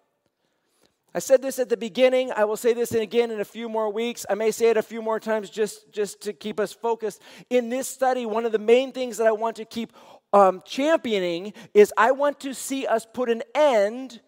I 1.14 1.20
said 1.20 1.42
this 1.42 1.60
at 1.60 1.68
the 1.68 1.76
beginning. 1.76 2.32
I 2.32 2.46
will 2.46 2.56
say 2.56 2.74
this 2.74 2.94
again 2.94 3.32
in 3.32 3.42
a 3.42 3.46
few 3.46 3.68
more 3.68 3.92
weeks. 3.92 4.26
I 4.30 4.36
may 4.36 4.52
say 4.52 4.70
it 4.70 4.78
a 4.78 4.82
few 4.82 5.02
more 5.02 5.20
times 5.20 5.50
just, 5.50 5.92
just 5.92 6.22
to 6.22 6.32
keep 6.32 6.58
us 6.58 6.72
focused. 6.72 7.22
In 7.50 7.70
this 7.70 7.88
study, 7.88 8.26
one 8.26 8.46
of 8.46 8.54
the 8.54 8.60
main 8.60 8.94
things 8.94 9.18
that 9.18 9.28
I 9.28 9.34
want 9.34 9.58
to 9.58 9.66
keep 9.66 9.92
um, 10.32 10.62
championing 10.66 11.54
is 11.74 11.94
I 11.98 12.12
want 12.12 12.40
to 12.42 12.54
see 12.54 12.88
us 12.88 13.06
put 13.12 13.30
an 13.30 13.44
end 13.54 14.22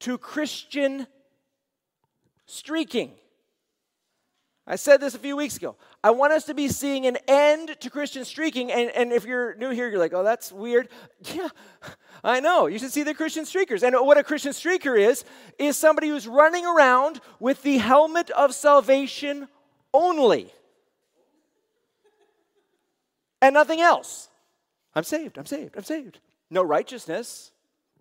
to 0.00 0.16
Christian 0.16 1.06
streaking. 2.46 3.12
I 4.66 4.76
said 4.76 5.00
this 5.00 5.14
a 5.14 5.18
few 5.18 5.36
weeks 5.36 5.58
ago. 5.58 5.76
I 6.02 6.10
want 6.10 6.32
us 6.32 6.44
to 6.44 6.54
be 6.54 6.68
seeing 6.68 7.06
an 7.06 7.18
end 7.28 7.76
to 7.80 7.90
Christian 7.90 8.24
streaking. 8.24 8.72
And, 8.72 8.90
and 8.90 9.12
if 9.12 9.26
you're 9.26 9.54
new 9.56 9.70
here, 9.70 9.90
you're 9.90 9.98
like, 9.98 10.14
oh, 10.14 10.24
that's 10.24 10.50
weird. 10.52 10.88
Yeah, 11.34 11.48
I 12.22 12.40
know. 12.40 12.66
You 12.66 12.78
should 12.78 12.92
see 12.92 13.02
the 13.02 13.12
Christian 13.12 13.44
streakers. 13.44 13.82
And 13.82 13.94
what 14.06 14.16
a 14.16 14.24
Christian 14.24 14.52
streaker 14.52 14.98
is, 14.98 15.24
is 15.58 15.76
somebody 15.76 16.08
who's 16.08 16.26
running 16.26 16.64
around 16.64 17.20
with 17.38 17.62
the 17.62 17.76
helmet 17.76 18.30
of 18.30 18.54
salvation 18.54 19.48
only 19.92 20.50
and 23.44 23.52
nothing 23.52 23.80
else. 23.80 24.30
I'm 24.94 25.04
saved, 25.04 25.36
I'm 25.36 25.46
saved, 25.46 25.76
I'm 25.76 25.84
saved. 25.84 26.20
No 26.50 26.62
righteousness, 26.62 27.52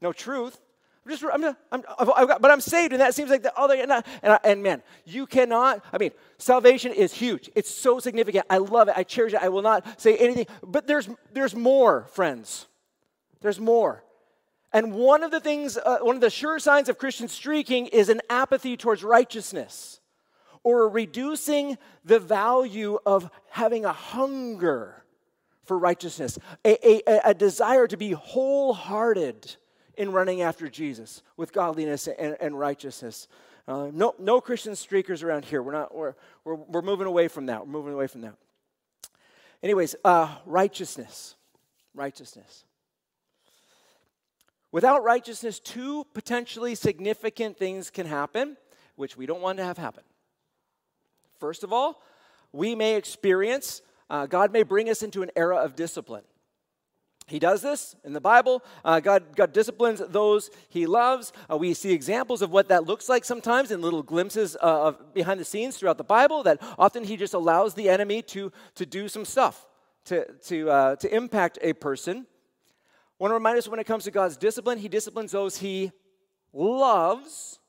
no 0.02 0.14
truth, 0.14 0.60
I'm 1.06 1.12
just, 1.12 1.24
I'm, 1.24 1.44
I'm, 1.72 1.84
I've 2.16 2.28
got, 2.28 2.42
but 2.42 2.50
I'm 2.50 2.62
saved, 2.62 2.94
and 2.94 3.02
that 3.02 3.14
seems 3.14 3.30
like 3.30 3.44
the 3.44 3.54
other. 3.58 3.76
And, 3.76 3.92
I, 3.92 4.04
and, 4.22 4.34
I, 4.34 4.40
and 4.46 4.64
man, 4.64 4.82
you 5.06 5.26
cannot. 5.26 5.84
I 5.92 5.98
mean, 5.98 6.12
salvation 6.38 6.94
is 6.94 7.14
huge. 7.14 7.50
It's 7.56 7.70
so 7.70 8.00
significant. 8.00 8.46
I 8.50 8.58
love 8.58 8.88
it. 8.88 8.94
I 8.96 9.04
cherish 9.04 9.34
it. 9.34 9.42
I 9.42 9.50
will 9.50 9.62
not 9.62 10.00
say 10.00 10.16
anything. 10.16 10.48
But 10.66 10.88
there's, 10.88 11.10
there's 11.34 11.56
more, 11.56 12.08
friends. 12.14 12.68
There's 13.42 13.60
more. 13.60 14.04
And 14.72 14.94
one 14.94 15.24
of 15.24 15.32
the 15.32 15.42
things, 15.42 15.78
uh, 15.78 16.00
one 16.02 16.16
of 16.16 16.22
the 16.22 16.30
sure 16.30 16.58
signs 16.58 16.88
of 16.88 16.98
Christian 16.98 17.28
streaking 17.28 17.88
is 17.88 18.08
an 18.10 18.22
apathy 18.30 18.78
towards 18.78 19.04
righteousness, 19.04 20.00
or 20.64 20.88
reducing 20.88 21.78
the 22.06 22.20
value 22.20 22.98
of 23.06 23.30
having 23.50 23.84
a 23.84 23.92
hunger 23.92 25.04
for 25.66 25.78
righteousness, 25.78 26.40
a, 26.66 27.10
a, 27.10 27.22
a 27.26 27.34
desire 27.34 27.88
to 27.88 27.98
be 27.98 28.12
wholehearted 28.12 29.58
in 29.98 30.12
running 30.12 30.42
after 30.42 30.68
Jesus 30.68 31.22
with 31.38 31.54
godliness 31.54 32.08
and, 32.08 32.38
and 32.40 32.58
righteousness. 32.58 33.28
Uh, 33.68 33.90
no, 33.94 34.14
no 34.20 34.42
Christian 34.42 34.74
streakers 34.74 35.24
around 35.24 35.46
here. 35.46 35.62
We're 35.62 35.72
not. 35.72 35.96
We're, 35.96 36.16
we're, 36.44 36.56
we're 36.56 36.82
moving 36.82 37.08
away 37.08 37.28
from 37.28 37.46
that. 37.48 37.66
We're 37.66 37.72
moving 37.72 37.94
away 37.94 38.08
from 38.08 38.22
that. 38.22 38.36
Anyways, 39.62 39.96
uh, 40.04 40.36
righteousness, 40.46 41.36
righteousness. 41.96 42.66
Without 44.74 45.04
righteousness, 45.04 45.60
two 45.60 46.06
potentially 46.14 46.76
significant 46.76 47.58
things 47.58 47.90
can 47.90 48.06
happen, 48.06 48.58
which 48.96 49.16
we 49.16 49.26
don't 49.26 49.42
want 49.42 49.60
to 49.60 49.64
have 49.64 49.78
happen. 49.78 50.04
First 51.40 51.64
of 51.64 51.72
all, 51.72 52.02
we 52.52 52.76
may 52.76 52.96
experience, 52.96 53.82
uh, 54.10 54.26
God 54.26 54.52
may 54.52 54.64
bring 54.64 54.90
us 54.90 55.04
into 55.04 55.22
an 55.22 55.32
era 55.36 55.58
of 55.58 55.76
discipline. 55.76 56.24
He 57.26 57.40
does 57.40 57.62
this 57.62 57.96
in 58.04 58.14
the 58.14 58.22
Bible. 58.22 58.64
Uh, 58.84 59.00
God, 59.00 59.36
God 59.36 59.54
disciplines 59.54 60.02
those 60.10 60.52
he 60.70 60.86
loves. 60.86 61.32
Uh, 61.50 61.58
we 61.58 61.74
see 61.74 61.94
examples 61.94 62.42
of 62.42 62.52
what 62.52 62.68
that 62.68 62.86
looks 62.86 63.08
like 63.08 63.24
sometimes 63.24 63.72
in 63.72 63.82
little 63.82 64.04
glimpses 64.04 64.56
uh, 64.58 64.88
of 64.88 65.14
behind 65.14 65.40
the 65.40 65.46
scenes 65.46 65.78
throughout 65.78 65.98
the 65.98 66.04
Bible, 66.04 66.44
that 66.44 66.62
often 66.78 67.04
he 67.04 67.16
just 67.16 67.34
allows 67.34 67.74
the 67.74 67.90
enemy 67.90 68.22
to, 68.24 68.52
to 68.76 68.86
do 68.86 69.08
some 69.08 69.26
stuff, 69.26 69.68
to, 70.06 70.26
to, 70.46 70.70
uh, 70.70 70.96
to 70.98 71.16
impact 71.16 71.60
a 71.62 71.74
person. 71.74 72.26
I 72.28 73.24
want 73.24 73.32
to 73.32 73.36
remind 73.36 73.58
us 73.58 73.68
when 73.68 73.80
it 73.80 73.86
comes 73.86 74.04
to 74.04 74.12
God's 74.12 74.36
discipline, 74.36 74.78
he 74.78 74.90
disciplines 74.90 75.32
those 75.32 75.58
he 75.58 75.92
loves. 76.52 77.60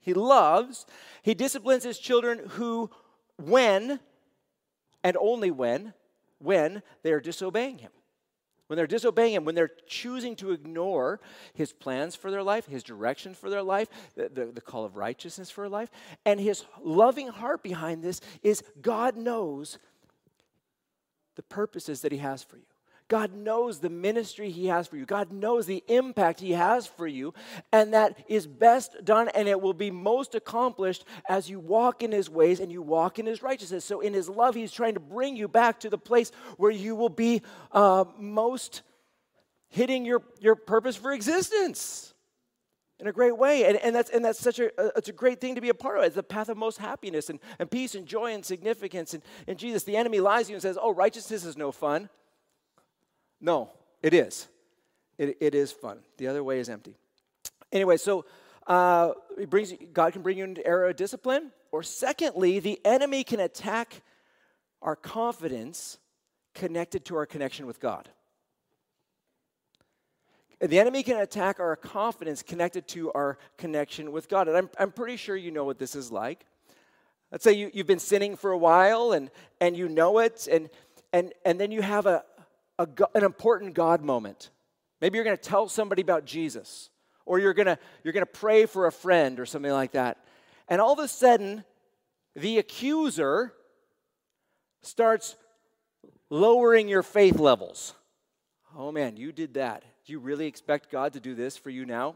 He 0.00 0.14
loves. 0.14 0.86
He 1.22 1.34
disciplines 1.34 1.84
his 1.84 1.98
children 1.98 2.40
who, 2.50 2.90
when, 3.36 4.00
and 5.04 5.16
only 5.20 5.50
when, 5.50 5.92
when 6.38 6.82
they 7.02 7.12
are 7.12 7.20
disobeying 7.20 7.78
him 7.78 7.90
when 8.66 8.76
they're 8.76 8.86
disobeying 8.86 9.34
Him, 9.34 9.44
when 9.44 9.54
they're 9.54 9.70
choosing 9.86 10.36
to 10.36 10.52
ignore 10.52 11.20
His 11.54 11.72
plans 11.72 12.16
for 12.16 12.30
their 12.30 12.42
life, 12.42 12.66
His 12.66 12.82
direction 12.82 13.34
for 13.34 13.50
their 13.50 13.62
life, 13.62 13.88
the, 14.14 14.28
the, 14.28 14.46
the, 14.46 14.60
call 14.60 14.84
of 14.84 14.96
righteousness 14.96 15.50
for 15.50 15.68
life. 15.68 15.90
And 16.24 16.40
His 16.40 16.64
loving 16.82 17.28
heart 17.28 17.62
behind 17.62 18.02
this 18.02 18.20
is 18.42 18.62
God 18.80 19.16
knows 19.16 19.78
the 21.36 21.42
purposes 21.42 22.02
that 22.02 22.12
He 22.12 22.18
has 22.18 22.42
for 22.42 22.56
you. 22.56 22.64
God 23.08 23.34
knows 23.34 23.80
the 23.80 23.90
ministry 23.90 24.50
He 24.50 24.66
has 24.66 24.86
for 24.86 24.96
you. 24.96 25.04
God 25.04 25.32
knows 25.32 25.66
the 25.66 25.84
impact 25.88 26.40
He 26.40 26.52
has 26.52 26.86
for 26.86 27.06
you, 27.06 27.34
and 27.72 27.92
that 27.94 28.18
is 28.28 28.46
best 28.46 29.04
done 29.04 29.28
and 29.34 29.48
it 29.48 29.60
will 29.60 29.74
be 29.74 29.90
most 29.90 30.34
accomplished 30.34 31.04
as 31.28 31.50
you 31.50 31.60
walk 31.60 32.02
in 32.02 32.12
His 32.12 32.30
ways 32.30 32.60
and 32.60 32.72
you 32.72 32.82
walk 32.82 33.18
in 33.18 33.26
His 33.26 33.42
righteousness. 33.42 33.84
So, 33.84 34.00
in 34.00 34.14
His 34.14 34.28
love, 34.28 34.54
He's 34.54 34.72
trying 34.72 34.94
to 34.94 35.00
bring 35.00 35.36
you 35.36 35.48
back 35.48 35.80
to 35.80 35.90
the 35.90 35.98
place 35.98 36.32
where 36.56 36.70
you 36.70 36.94
will 36.94 37.08
be 37.08 37.42
uh, 37.72 38.04
most 38.18 38.82
hitting 39.68 40.04
your, 40.04 40.22
your 40.40 40.54
purpose 40.54 40.96
for 40.96 41.12
existence 41.12 42.12
in 43.02 43.08
a 43.08 43.12
great 43.12 43.36
way. 43.36 43.64
And, 43.64 43.76
and, 43.78 43.94
that's, 43.94 44.10
and 44.10 44.24
that's 44.24 44.38
such 44.38 44.60
a, 44.60 44.66
a, 44.80 44.92
it's 44.96 45.08
a 45.08 45.12
great 45.12 45.40
thing 45.40 45.56
to 45.56 45.60
be 45.60 45.70
a 45.70 45.74
part 45.74 45.98
of. 45.98 46.04
It's 46.04 46.14
the 46.14 46.22
path 46.22 46.48
of 46.48 46.56
most 46.56 46.78
happiness 46.78 47.30
and, 47.30 47.40
and 47.58 47.70
peace 47.70 47.94
and 47.94 48.06
joy 48.06 48.32
and 48.32 48.44
significance. 48.44 49.12
And, 49.12 49.22
and 49.48 49.58
Jesus, 49.58 49.82
the 49.82 49.96
enemy 49.96 50.20
lies 50.20 50.46
to 50.46 50.52
you 50.52 50.56
and 50.56 50.62
says, 50.62 50.78
Oh, 50.80 50.94
righteousness 50.94 51.44
is 51.44 51.56
no 51.56 51.72
fun. 51.72 52.08
No, 53.42 53.70
it 54.02 54.14
is. 54.14 54.46
It, 55.18 55.36
it 55.40 55.54
is 55.54 55.72
fun. 55.72 55.98
The 56.16 56.28
other 56.28 56.42
way 56.42 56.60
is 56.60 56.68
empty. 56.68 56.96
Anyway, 57.72 57.96
so 57.96 58.24
uh, 58.66 59.12
it 59.36 59.50
brings 59.50 59.74
God 59.92 60.12
can 60.12 60.22
bring 60.22 60.38
you 60.38 60.44
into 60.44 60.66
era 60.66 60.88
of 60.88 60.96
discipline. 60.96 61.50
Or 61.72 61.82
secondly, 61.82 62.60
the 62.60 62.80
enemy 62.84 63.24
can 63.24 63.40
attack 63.40 64.02
our 64.80 64.94
confidence 64.94 65.98
connected 66.54 67.04
to 67.06 67.16
our 67.16 67.26
connection 67.26 67.66
with 67.66 67.80
God. 67.80 68.08
The 70.60 70.78
enemy 70.78 71.02
can 71.02 71.18
attack 71.18 71.58
our 71.58 71.74
confidence 71.74 72.42
connected 72.42 72.86
to 72.88 73.10
our 73.12 73.36
connection 73.58 74.12
with 74.12 74.28
God. 74.28 74.46
And 74.46 74.56
I'm, 74.56 74.70
I'm 74.78 74.92
pretty 74.92 75.16
sure 75.16 75.34
you 75.34 75.50
know 75.50 75.64
what 75.64 75.78
this 75.78 75.96
is 75.96 76.12
like. 76.12 76.46
Let's 77.32 77.42
say 77.42 77.54
you, 77.54 77.70
you've 77.74 77.86
been 77.88 77.98
sinning 77.98 78.36
for 78.36 78.52
a 78.52 78.58
while 78.58 79.12
and, 79.12 79.30
and 79.60 79.76
you 79.76 79.88
know 79.88 80.18
it, 80.18 80.46
and, 80.50 80.68
and, 81.12 81.32
and 81.44 81.58
then 81.58 81.72
you 81.72 81.82
have 81.82 82.06
a, 82.06 82.22
a, 82.82 83.08
an 83.14 83.24
important 83.24 83.74
God 83.74 84.02
moment. 84.02 84.50
Maybe 85.00 85.16
you're 85.16 85.24
going 85.24 85.36
to 85.36 85.42
tell 85.42 85.68
somebody 85.68 86.02
about 86.02 86.24
Jesus, 86.24 86.90
or 87.26 87.38
you're 87.38 87.54
going 87.54 87.66
to 87.66 87.78
you're 88.04 88.12
going 88.12 88.26
to 88.26 88.32
pray 88.32 88.66
for 88.66 88.86
a 88.86 88.92
friend 88.92 89.40
or 89.40 89.46
something 89.46 89.72
like 89.72 89.92
that. 89.92 90.18
And 90.68 90.80
all 90.80 90.92
of 90.92 90.98
a 90.98 91.08
sudden, 91.08 91.64
the 92.34 92.58
accuser 92.58 93.52
starts 94.82 95.36
lowering 96.30 96.88
your 96.88 97.02
faith 97.02 97.38
levels. 97.38 97.94
Oh 98.76 98.92
man, 98.92 99.16
you 99.16 99.32
did 99.32 99.54
that. 99.54 99.82
Do 100.06 100.12
you 100.12 100.18
really 100.18 100.46
expect 100.46 100.90
God 100.90 101.12
to 101.12 101.20
do 101.20 101.34
this 101.34 101.56
for 101.56 101.70
you 101.70 101.84
now? 101.84 102.14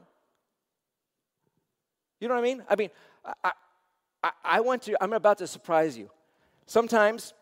You 2.20 2.28
know 2.28 2.34
what 2.34 2.40
I 2.40 2.44
mean? 2.44 2.64
I 2.68 2.76
mean, 2.76 2.90
I, 3.44 3.52
I, 4.22 4.30
I 4.44 4.60
want 4.60 4.82
to, 4.82 4.96
I'm 5.02 5.12
about 5.12 5.38
to 5.38 5.46
surprise 5.46 5.98
you. 5.98 6.10
Sometimes, 6.66 7.34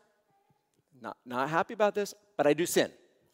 not, 1.01 1.17
not 1.25 1.49
happy 1.49 1.75
about 1.75 1.95
this, 1.95 2.13
but 2.37 2.47
I 2.47 2.55
do 2.55 2.67
sin. 2.67 2.91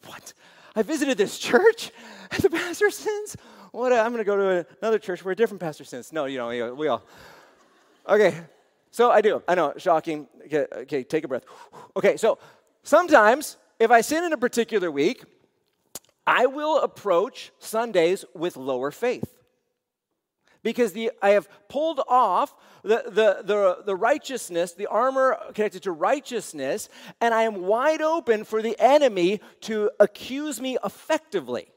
What? 0.07 0.33
I 0.75 0.83
visited 0.83 1.19
this 1.19 1.38
church 1.38 1.90
and 2.30 2.42
the 2.42 2.50
pastor 2.50 2.90
sins? 2.90 3.37
What? 3.73 3.92
Uh, 3.92 3.97
I'm 3.97 4.12
going 4.12 4.19
to 4.19 4.25
go 4.25 4.37
to 4.37 4.66
another 4.80 4.99
church 4.99 5.25
where 5.25 5.33
a 5.33 5.37
different 5.37 5.61
pastor 5.61 5.85
sins. 5.85 6.12
No, 6.12 6.25
you 6.25 6.38
know, 6.38 6.75
we 6.75 6.88
all. 6.88 7.02
Okay, 8.09 8.35
so 8.90 9.11
I 9.11 9.21
do. 9.21 9.42
I 9.47 9.54
know, 9.54 9.75
shocking. 9.76 10.26
Okay, 10.47 10.66
okay, 10.73 11.04
take 11.04 11.25
a 11.25 11.28
breath. 11.28 11.45
Okay, 11.97 12.16
so 12.16 12.38
sometimes 12.83 13.57
if 13.78 13.90
I 13.90 14.00
sin 14.00 14.25
in 14.25 14.33
a 14.33 14.38
particular 14.38 14.90
week, 14.90 15.25
I 16.26 16.47
will 16.47 16.80
approach 16.80 17.52
Sundays 17.59 18.25
with 18.35 18.57
lower 18.57 18.90
faith 18.90 19.39
because 20.62 20.93
the, 20.93 21.11
I 21.23 21.31
have 21.31 21.49
pulled 21.69 22.00
off 22.09 22.55
the, 22.83 23.05
the, 23.07 23.43
the, 23.45 23.83
the, 23.85 23.97
righteousness, 23.97 24.73
the 24.73 24.87
armor 24.87 25.38
connected 25.55 25.83
to 25.85 25.93
righteousness, 25.93 26.88
and 27.21 27.35
I 27.35 27.43
am 27.43 27.62
wide 27.62 28.02
open 28.02 28.45
for 28.45 28.62
the 28.62 28.76
enemy 28.79 29.40
to 29.62 29.90
accuse 29.99 30.61
me 30.61 30.79
effectively. 30.85 31.73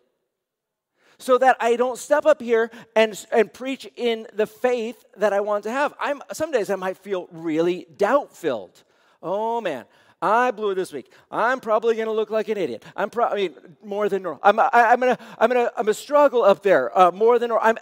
so 1.17 1.37
that 1.37 1.55
I 1.59 1.75
don't 1.75 1.97
step 1.97 2.25
up 2.25 2.41
here 2.41 2.69
and, 2.95 3.25
and 3.31 3.51
preach 3.53 3.89
in 3.95 4.27
the 4.33 4.47
faith 4.47 5.05
that 5.17 5.31
I 5.31 5.39
want 5.39 5.63
to 5.63 5.71
have. 5.71 5.93
I'm, 5.99 6.21
some 6.31 6.51
days 6.51 6.69
I 6.69 6.75
might 6.75 6.97
feel 6.97 7.27
really 7.31 7.87
doubt 7.97 8.35
filled. 8.35 8.83
Oh 9.21 9.61
man, 9.61 9.85
I 10.23 10.51
blew 10.51 10.69
it 10.69 10.75
this 10.75 10.93
week. 10.93 11.11
I'm 11.29 11.59
probably 11.59 11.95
going 11.95 12.07
to 12.07 12.13
look 12.13 12.29
like 12.29 12.47
an 12.47 12.57
idiot. 12.57 12.85
I'm 12.95 13.09
pro- 13.09 13.25
I 13.25 13.35
mean, 13.35 13.55
more 13.83 14.07
than 14.07 14.23
normal. 14.23 14.39
I'm, 14.41 14.57
I, 14.57 14.93
am 14.93 15.01
to, 15.01 15.17
I'm 15.37 15.49
to, 15.49 15.73
I'm 15.75 15.85
to 15.85 15.93
struggle 15.93 16.43
up 16.43 16.63
there 16.63 16.97
uh, 16.97 17.11
more 17.11 17.39
than 17.39 17.49
normal. 17.49 17.67
I'm, 17.67 17.77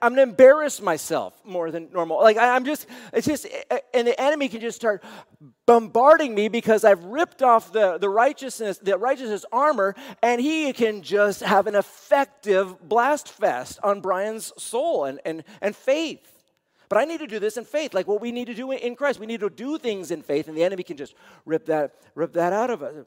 I'm 0.00 0.14
to 0.14 0.22
embarrass 0.22 0.80
myself 0.80 1.38
more 1.44 1.70
than 1.70 1.88
normal. 1.92 2.18
Like 2.18 2.38
I, 2.38 2.56
I'm 2.56 2.64
just, 2.64 2.86
it's 3.12 3.26
just, 3.26 3.46
and 3.92 4.06
the 4.06 4.18
enemy 4.18 4.48
can 4.48 4.62
just 4.62 4.76
start 4.76 5.04
bombarding 5.66 6.34
me 6.34 6.48
because 6.48 6.82
I've 6.82 7.04
ripped 7.04 7.42
off 7.42 7.72
the, 7.72 7.98
the 7.98 8.08
righteousness, 8.08 8.78
the 8.78 8.96
righteousness 8.96 9.44
armor, 9.52 9.94
and 10.22 10.40
he 10.40 10.72
can 10.72 11.02
just 11.02 11.42
have 11.42 11.66
an 11.66 11.74
effective 11.74 12.88
blast 12.88 13.28
fest 13.28 13.78
on 13.82 14.00
Brian's 14.00 14.50
soul 14.56 15.04
and, 15.04 15.20
and, 15.26 15.44
and 15.60 15.76
faith. 15.76 16.35
But 16.88 16.98
I 16.98 17.04
need 17.04 17.18
to 17.18 17.26
do 17.26 17.38
this 17.38 17.56
in 17.56 17.64
faith, 17.64 17.94
like 17.94 18.06
what 18.06 18.20
we 18.20 18.32
need 18.32 18.46
to 18.46 18.54
do 18.54 18.70
in 18.72 18.94
Christ. 18.94 19.18
We 19.18 19.26
need 19.26 19.40
to 19.40 19.50
do 19.50 19.78
things 19.78 20.10
in 20.10 20.22
faith, 20.22 20.48
and 20.48 20.56
the 20.56 20.64
enemy 20.64 20.82
can 20.82 20.96
just 20.96 21.14
rip 21.44 21.66
that, 21.66 21.94
rip 22.14 22.32
that 22.34 22.52
out 22.52 22.70
of 22.70 22.82
us. 22.82 23.06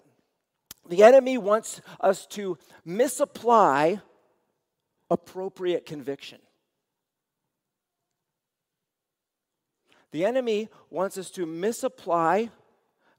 The 0.88 1.04
enemy 1.04 1.38
wants 1.38 1.82
us 2.00 2.26
to 2.28 2.58
misapply 2.84 4.02
appropriate 5.10 5.86
conviction. 5.86 6.40
The 10.12 10.26
enemy 10.26 10.70
wants 10.90 11.18
us 11.18 11.30
to 11.32 11.46
misapply 11.46 12.50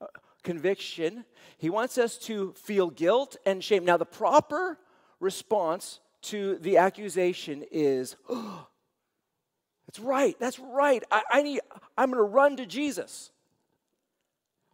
uh, 0.01 0.07
conviction. 0.43 1.25
He 1.57 1.71
wants 1.71 1.99
us 1.99 2.17
to 2.19 2.53
feel 2.55 2.91
guilt 2.91 3.37
and 3.47 3.63
shame. 3.63 3.85
Now, 3.85 3.97
the 3.97 4.07
proper 4.07 4.79
response 5.21 6.01
to 6.23 6.57
the 6.57 6.79
accusation 6.79 7.65
is, 7.71 8.17
oh, 8.29 8.67
that's 9.91 9.99
right. 9.99 10.37
That's 10.39 10.61
right. 10.61 11.03
I, 11.11 11.23
I 11.33 11.43
need, 11.43 11.61
I'm 11.99 12.13
going 12.13 12.19
to 12.19 12.23
run 12.23 12.57
to 12.59 12.65
Jesus. 12.65 13.33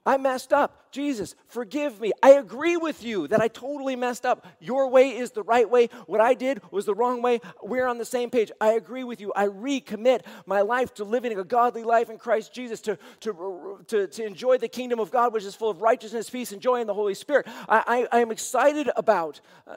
I 0.04 0.18
messed 0.18 0.52
up. 0.52 0.92
Jesus, 0.92 1.34
forgive 1.48 2.00
me. 2.00 2.12
I 2.22 2.32
agree 2.32 2.76
with 2.76 3.02
you 3.02 3.26
that 3.28 3.40
I 3.40 3.48
totally 3.48 3.96
messed 3.96 4.26
up. 4.26 4.46
Your 4.60 4.88
way 4.90 5.16
is 5.16 5.30
the 5.30 5.42
right 5.42 5.68
way. 5.68 5.88
What 6.04 6.20
I 6.20 6.34
did 6.34 6.60
was 6.70 6.84
the 6.84 6.94
wrong 6.94 7.22
way. 7.22 7.40
We're 7.62 7.86
on 7.86 7.96
the 7.96 8.04
same 8.04 8.28
page. 8.28 8.52
I 8.60 8.72
agree 8.72 9.04
with 9.04 9.22
you. 9.22 9.32
I 9.34 9.46
recommit 9.46 10.20
my 10.44 10.60
life 10.60 10.92
to 10.94 11.04
living 11.04 11.36
a 11.38 11.44
godly 11.44 11.82
life 11.82 12.10
in 12.10 12.18
Christ 12.18 12.52
Jesus, 12.52 12.82
to, 12.82 12.98
to, 13.20 13.82
to, 13.88 14.06
to 14.06 14.24
enjoy 14.24 14.58
the 14.58 14.68
kingdom 14.68 15.00
of 15.00 15.10
God, 15.10 15.32
which 15.32 15.44
is 15.44 15.54
full 15.54 15.70
of 15.70 15.80
righteousness, 15.80 16.28
peace, 16.28 16.52
and 16.52 16.60
joy 16.60 16.82
in 16.82 16.86
the 16.86 16.94
Holy 16.94 17.14
Spirit. 17.14 17.46
I, 17.66 18.06
I, 18.12 18.18
I 18.18 18.20
am 18.20 18.30
excited 18.30 18.90
about 18.96 19.40
uh, 19.66 19.76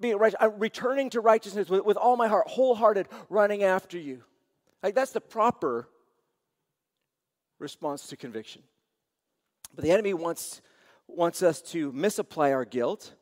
being 0.00 0.18
right. 0.18 0.34
I'm 0.40 0.58
returning 0.58 1.10
to 1.10 1.20
righteousness 1.20 1.68
with, 1.68 1.84
with 1.84 1.96
all 1.96 2.16
my 2.16 2.26
heart, 2.26 2.48
wholehearted, 2.48 3.06
running 3.30 3.62
after 3.62 3.96
you. 3.96 4.22
Like, 4.86 4.94
that's 4.94 5.10
the 5.10 5.20
proper 5.20 5.88
response 7.58 8.06
to 8.06 8.16
conviction. 8.16 8.62
But 9.74 9.82
the 9.82 9.90
enemy 9.90 10.14
wants, 10.14 10.62
wants 11.08 11.42
us 11.42 11.60
to 11.72 11.90
misapply 11.90 12.52
our 12.52 12.64
guilt 12.64 13.12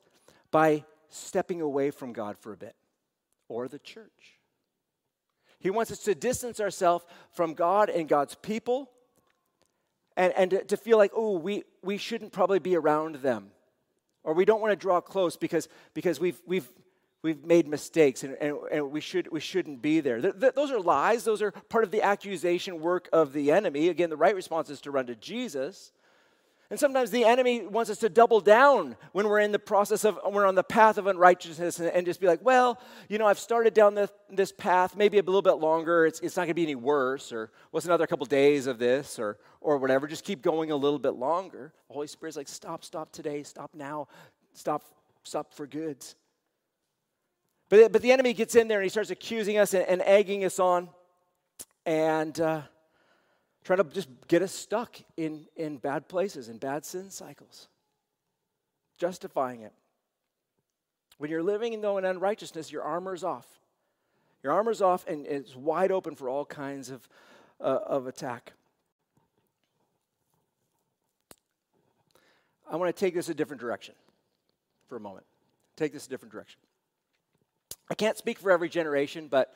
by 0.51 0.85
stepping 1.09 1.63
away 1.63 1.91
from 1.91 2.13
God 2.13 2.37
for 2.37 2.53
a 2.53 2.57
bit 2.59 2.77
or 3.49 3.67
the 3.67 3.79
church. 3.79 4.41
He 5.59 5.71
wants 5.71 5.91
us 5.91 6.01
to 6.01 6.15
distance 6.15 6.61
ourselves 6.61 7.07
from 7.31 7.55
God 7.55 7.89
and 7.89 8.11
God's 8.11 8.35
people 8.35 8.91
and, 10.19 10.35
and 10.37 10.51
to, 10.51 10.65
to 10.65 10.77
feel 10.77 10.99
like, 10.99 11.13
oh, 11.17 11.39
we, 11.39 11.63
we 11.83 11.97
shouldn't 11.97 12.33
probably 12.33 12.59
be 12.59 12.77
around 12.77 13.15
them. 13.17 13.53
Or 14.23 14.35
we 14.35 14.45
don't 14.45 14.61
want 14.61 14.73
to 14.73 14.77
draw 14.77 15.01
close 15.01 15.39
because, 15.39 15.71
because 15.95 16.21
we've, 16.21 16.43
we've, 16.47 16.69
we've 17.25 17.43
made 17.43 17.67
mistakes 17.67 18.23
and, 18.23 18.37
and, 18.39 18.57
and, 18.71 18.93
we, 18.93 19.01
should, 19.01 19.33
we 19.33 19.41
shouldn't 19.41 19.81
be 19.81 20.01
there. 20.01 20.21
Th- 20.21 20.39
th- 20.39 20.53
those 20.53 20.71
are 20.71 20.79
lies. 20.79 21.25
Those 21.25 21.41
are 21.41 21.53
part 21.71 21.83
of 21.83 21.91
the 21.91 22.03
accusation 22.03 22.81
work 22.81 23.09
of 23.15 23.33
the 23.33 23.51
enemy. 23.51 23.89
Again, 23.89 24.11
the 24.11 24.17
right 24.17 24.37
response 24.37 24.69
is 24.69 24.83
to 24.83 24.91
run 24.91 25.07
to 25.07 25.17
Jesus. 25.17 25.91
And 26.69 26.79
sometimes 26.79 27.11
the 27.11 27.25
enemy 27.25 27.67
wants 27.67 27.91
us 27.91 27.99
to 27.99 28.11
double 28.11 28.41
down 28.41 28.97
when 29.13 29.27
we're 29.27 29.41
in 29.41 29.53
the 29.53 29.59
process 29.59 30.05
of, 30.05 30.19
we're 30.31 30.45
on 30.45 30.55
the 30.55 30.63
path 30.63 30.99
of 30.99 31.07
unrighteousness 31.07 31.79
and, 31.79 31.89
and 31.89 32.05
just 32.05 32.21
be 32.21 32.27
like, 32.27 32.41
well, 32.43 32.79
you 33.09 33.17
know, 33.17 33.27
I've 33.27 33.39
started 33.39 33.73
down 33.73 33.95
this, 33.95 34.11
this 34.29 34.53
path, 34.53 34.95
maybe 34.95 35.17
a 35.19 35.23
little 35.23 35.41
bit 35.41 35.55
longer. 35.55 36.05
It's, 36.05 36.21
it's 36.21 36.37
not 36.37 36.43
going 36.43 36.51
to 36.51 36.55
be 36.55 36.65
any 36.65 36.75
worse, 36.75 37.33
or 37.33 37.51
what's 37.71 37.87
another 37.87 38.07
couple 38.07 38.27
days 38.27 38.67
of 38.67 38.79
this, 38.79 39.19
or, 39.19 39.39
or 39.63 39.79
whatever. 39.79 40.07
Just 40.07 40.25
keep 40.25 40.43
going 40.43 40.73
a 40.73 40.77
little 40.77 40.99
bit 40.99 41.15
longer. 41.15 41.73
The 41.89 41.95
Holy 41.95 42.07
Spirit's 42.07 42.37
like, 42.37 42.49
stop, 42.49 42.85
stop 42.85 43.13
today, 43.13 43.45
stop 43.45 43.71
now, 43.75 44.09
stop, 44.53 44.83
stop 45.23 45.55
for 45.55 45.67
good. 45.67 46.05
But, 47.75 47.91
but 47.91 48.03
the 48.03 48.13
enemy 48.13 48.35
gets 48.35 48.55
in 48.55 48.69
there 48.69 48.79
and 48.79 48.85
he 48.85 48.89
starts 48.89 49.11
accusing 49.11 49.59
us 49.59 49.75
and, 49.75 49.85
and 49.89 50.01
egging 50.03 50.45
us 50.45 50.61
on 50.61 50.89
and 51.85 52.39
uh, 52.39 52.63
trying 53.65 53.79
to 53.79 53.85
just 53.93 54.09
get 54.29 54.43
us 54.43 54.53
stuck 54.53 54.95
in, 55.17 55.47
in 55.57 55.79
bad 55.79 56.07
places, 56.07 56.49
in 56.49 56.59
bad 56.59 56.85
sin 56.85 57.11
cycles, 57.11 57.67
justifying 58.97 59.63
it. 59.63 59.73
When 61.19 61.33
you're 61.33 61.43
living 61.43 61.73
in 61.73 61.81
though 61.81 61.99
in 61.99 62.05
unrighteousness, 62.05 62.71
your 62.71 62.85
armor's 62.85 63.25
off. 63.25 63.49
Your 64.45 64.53
armor's 64.53 64.81
off 64.81 65.05
and 65.09 65.27
it's 65.27 65.57
wide 65.57 65.91
open 65.91 66.15
for 66.15 66.29
all 66.29 66.45
kinds 66.45 66.91
of, 66.91 67.09
uh, 67.61 67.81
of 67.87 68.07
attack. 68.07 68.53
I 72.71 72.77
want 72.77 72.95
to 72.95 73.01
take 73.01 73.15
this 73.15 73.29
a 73.29 73.35
different 73.35 73.61
direction 73.61 73.97
for 74.89 74.95
a 74.95 75.01
moment. 75.01 75.27
Take 75.75 75.93
this 75.93 76.07
a 76.07 76.09
different 76.09 76.31
direction. 76.31 76.61
I 77.91 77.95
can't 77.95 78.17
speak 78.17 78.39
for 78.39 78.51
every 78.51 78.69
generation, 78.69 79.29
but 79.29 79.55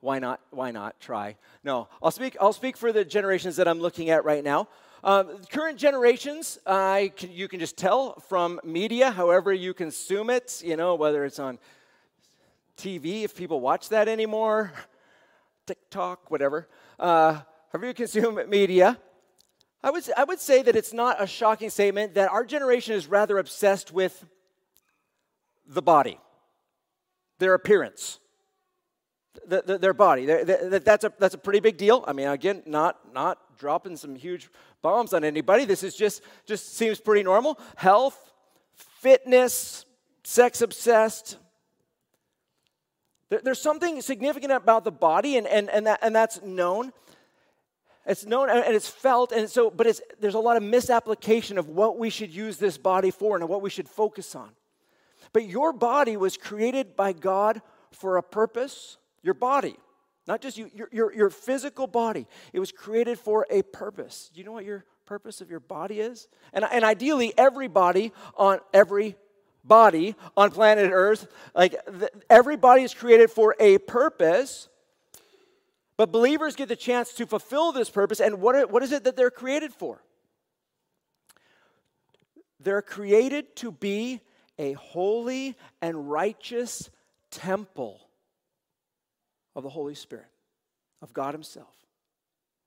why 0.00 0.18
not? 0.18 0.40
Why 0.50 0.72
not 0.72 0.98
try? 1.00 1.36
No, 1.64 1.88
I'll 2.02 2.10
speak. 2.10 2.36
I'll 2.40 2.52
speak 2.52 2.76
for 2.76 2.92
the 2.92 3.04
generations 3.04 3.56
that 3.56 3.68
I'm 3.68 3.80
looking 3.80 4.10
at 4.10 4.24
right 4.24 4.42
now. 4.42 4.68
Um, 5.04 5.38
current 5.50 5.78
generations, 5.78 6.58
can, 6.66 7.12
you 7.30 7.48
can 7.48 7.60
just 7.60 7.76
tell 7.76 8.20
from 8.28 8.60
media, 8.62 9.10
however 9.10 9.52
you 9.52 9.74
consume 9.74 10.28
it. 10.28 10.60
You 10.64 10.76
know, 10.76 10.96
whether 10.96 11.24
it's 11.24 11.38
on 11.38 11.58
TV, 12.76 13.22
if 13.22 13.36
people 13.36 13.60
watch 13.60 13.88
that 13.90 14.08
anymore, 14.08 14.72
TikTok, 15.66 16.30
whatever. 16.30 16.68
Uh, 16.98 17.40
however 17.72 17.86
you 17.86 17.94
consume 17.94 18.40
media, 18.48 18.98
I 19.82 19.90
would 19.90 20.04
I 20.16 20.24
would 20.24 20.40
say 20.40 20.62
that 20.62 20.76
it's 20.76 20.92
not 20.92 21.22
a 21.22 21.26
shocking 21.26 21.70
statement 21.70 22.14
that 22.14 22.30
our 22.30 22.44
generation 22.44 22.94
is 22.94 23.06
rather 23.06 23.38
obsessed 23.38 23.92
with 23.92 24.24
the 25.66 25.82
body 25.82 26.18
their 27.42 27.54
appearance, 27.54 28.20
the, 29.46 29.62
the, 29.66 29.78
their 29.78 29.92
body. 29.92 30.26
that's, 30.26 31.04
a, 31.04 31.12
that's 31.18 31.34
a 31.34 31.38
pretty 31.38 31.58
big 31.58 31.76
deal. 31.76 32.04
I 32.06 32.12
mean, 32.12 32.28
again, 32.28 32.62
not, 32.66 33.12
not 33.12 33.58
dropping 33.58 33.96
some 33.96 34.14
huge 34.14 34.48
bombs 34.80 35.12
on 35.12 35.24
anybody. 35.24 35.64
This 35.64 35.82
is 35.82 35.96
just, 35.96 36.22
just 36.46 36.76
seems 36.76 37.00
pretty 37.00 37.24
normal. 37.24 37.58
Health, 37.76 38.32
fitness, 39.00 39.84
sex 40.22 40.62
obsessed. 40.62 41.36
There, 43.28 43.40
there's 43.42 43.60
something 43.60 44.00
significant 44.02 44.52
about 44.52 44.84
the 44.84 44.92
body, 44.92 45.36
and, 45.36 45.48
and, 45.48 45.68
and, 45.68 45.86
that, 45.88 45.98
and 46.00 46.14
that's 46.14 46.40
known. 46.42 46.92
It's 48.06 48.24
known 48.24 48.50
and 48.50 48.74
it's 48.74 48.88
felt, 48.88 49.32
and 49.32 49.48
so, 49.48 49.70
but 49.70 49.86
it's, 49.86 50.00
there's 50.20 50.34
a 50.34 50.40
lot 50.40 50.56
of 50.56 50.62
misapplication 50.62 51.58
of 51.58 51.68
what 51.68 51.98
we 51.98 52.10
should 52.10 52.34
use 52.34 52.56
this 52.56 52.78
body 52.78 53.10
for 53.10 53.36
and 53.36 53.48
what 53.48 53.62
we 53.62 53.70
should 53.70 53.88
focus 53.88 54.34
on. 54.34 54.50
But 55.32 55.46
your 55.46 55.72
body 55.72 56.16
was 56.16 56.36
created 56.36 56.96
by 56.96 57.12
God 57.12 57.62
for 57.90 58.16
a 58.16 58.22
purpose. 58.22 58.98
Your 59.22 59.34
body, 59.34 59.76
not 60.26 60.40
just 60.40 60.58
you, 60.58 60.70
your, 60.74 60.88
your, 60.92 61.14
your 61.14 61.30
physical 61.30 61.86
body, 61.86 62.26
it 62.52 62.60
was 62.60 62.72
created 62.72 63.18
for 63.18 63.46
a 63.50 63.62
purpose. 63.62 64.30
Do 64.32 64.40
you 64.40 64.44
know 64.44 64.52
what 64.52 64.64
your 64.64 64.84
purpose 65.06 65.40
of 65.40 65.50
your 65.50 65.60
body 65.60 66.00
is? 66.00 66.28
And, 66.52 66.64
and 66.70 66.84
ideally, 66.84 67.32
everybody 67.38 68.12
on 68.36 68.58
every 68.74 69.16
body 69.64 70.16
on 70.36 70.50
planet 70.50 70.90
Earth, 70.92 71.26
like 71.54 71.76
everybody 72.28 72.82
is 72.82 72.94
created 72.94 73.30
for 73.30 73.54
a 73.60 73.78
purpose. 73.78 74.68
But 75.96 76.10
believers 76.10 76.56
get 76.56 76.68
the 76.68 76.76
chance 76.76 77.12
to 77.14 77.26
fulfill 77.26 77.70
this 77.72 77.90
purpose. 77.90 78.20
And 78.20 78.40
what, 78.40 78.70
what 78.70 78.82
is 78.82 78.92
it 78.92 79.04
that 79.04 79.16
they're 79.16 79.30
created 79.30 79.72
for? 79.72 80.02
They're 82.58 82.82
created 82.82 83.54
to 83.56 83.70
be 83.72 84.20
a 84.58 84.72
holy 84.74 85.56
and 85.80 86.10
righteous 86.10 86.90
temple 87.30 88.00
of 89.54 89.62
the 89.62 89.68
Holy 89.68 89.94
Spirit, 89.94 90.26
of 91.00 91.12
God 91.12 91.34
Himself. 91.34 91.74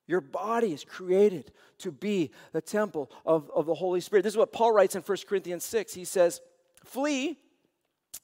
Your 0.08 0.22
body 0.22 0.72
is 0.72 0.84
created 0.84 1.52
to 1.80 1.92
be 1.92 2.32
the 2.52 2.62
temple 2.62 3.10
of, 3.26 3.50
of 3.56 3.66
the 3.66 3.74
Holy 3.74 4.02
Spirit. 4.02 4.24
This 4.24 4.34
is 4.34 4.38
what 4.38 4.54
Paul 4.54 4.72
writes 4.72 4.96
in 4.96 5.02
1 5.02 5.18
Corinthians 5.28 5.64
6. 5.64 5.94
He 5.94 6.06
says, 6.06 6.42
Flee 6.84 7.38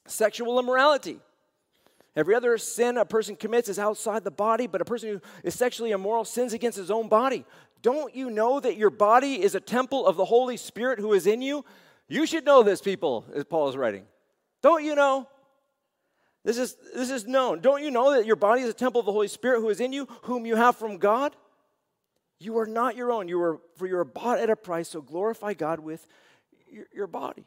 sexual 0.06 0.60
immorality. 0.60 1.20
Every 2.16 2.36
other 2.36 2.58
sin 2.58 2.98
a 2.98 3.06
person 3.06 3.36
commits 3.36 3.70
is 3.70 3.80
outside 3.80 4.24
the 4.24 4.32
body, 4.32 4.68
but 4.68 4.82
a 4.82 4.86
person 4.86 5.10
who 5.10 5.22
is 5.44 5.56
sexually 5.56 5.92
immoral 5.92 6.26
sins 6.26 6.54
against 6.54 6.78
his 6.78 6.92
own 6.92 7.08
body. 7.08 7.46
Don't 7.82 8.14
you 8.14 8.30
know 8.30 8.60
that 8.60 8.78
your 8.78 8.90
body 8.90 9.42
is 9.42 9.56
a 9.56 9.60
temple 9.60 10.06
of 10.06 10.18
the 10.18 10.26
Holy 10.26 10.58
Spirit 10.58 11.00
who 11.00 11.14
is 11.14 11.26
in 11.26 11.42
you? 11.42 11.66
You 12.12 12.26
should 12.26 12.44
know 12.44 12.62
this, 12.62 12.82
people, 12.82 13.26
as 13.34 13.46
Paul 13.46 13.70
is 13.70 13.78
writing. 13.78 14.04
Don't 14.62 14.84
you 14.84 14.96
know? 14.96 15.30
This 16.44 16.58
is, 16.58 16.76
this 16.94 17.10
is 17.10 17.26
known. 17.26 17.62
Don't 17.62 17.82
you 17.82 17.90
know 17.90 18.12
that 18.12 18.26
your 18.26 18.36
body 18.36 18.64
is 18.64 18.70
a 18.70 18.74
temple 18.74 19.00
of 19.00 19.06
the 19.06 19.14
Holy 19.14 19.30
Spirit 19.30 19.62
who 19.62 19.70
is 19.70 19.80
in 19.80 19.94
you, 19.94 20.10
whom 20.24 20.46
you 20.46 20.58
have 20.58 20.76
from 20.76 20.98
God? 20.98 21.34
You 22.38 22.58
are 22.58 22.66
not 22.66 22.98
your 22.98 23.14
own. 23.14 23.30
You 23.30 23.42
are, 23.42 23.62
for 23.78 23.88
you 23.88 23.98
are 23.98 24.04
bought 24.04 24.40
at 24.40 24.50
a 24.50 24.58
price, 24.58 24.90
so 24.90 25.02
glorify 25.02 25.54
God 25.54 25.80
with 25.80 26.06
your, 26.70 26.86
your 26.94 27.08
body. 27.08 27.46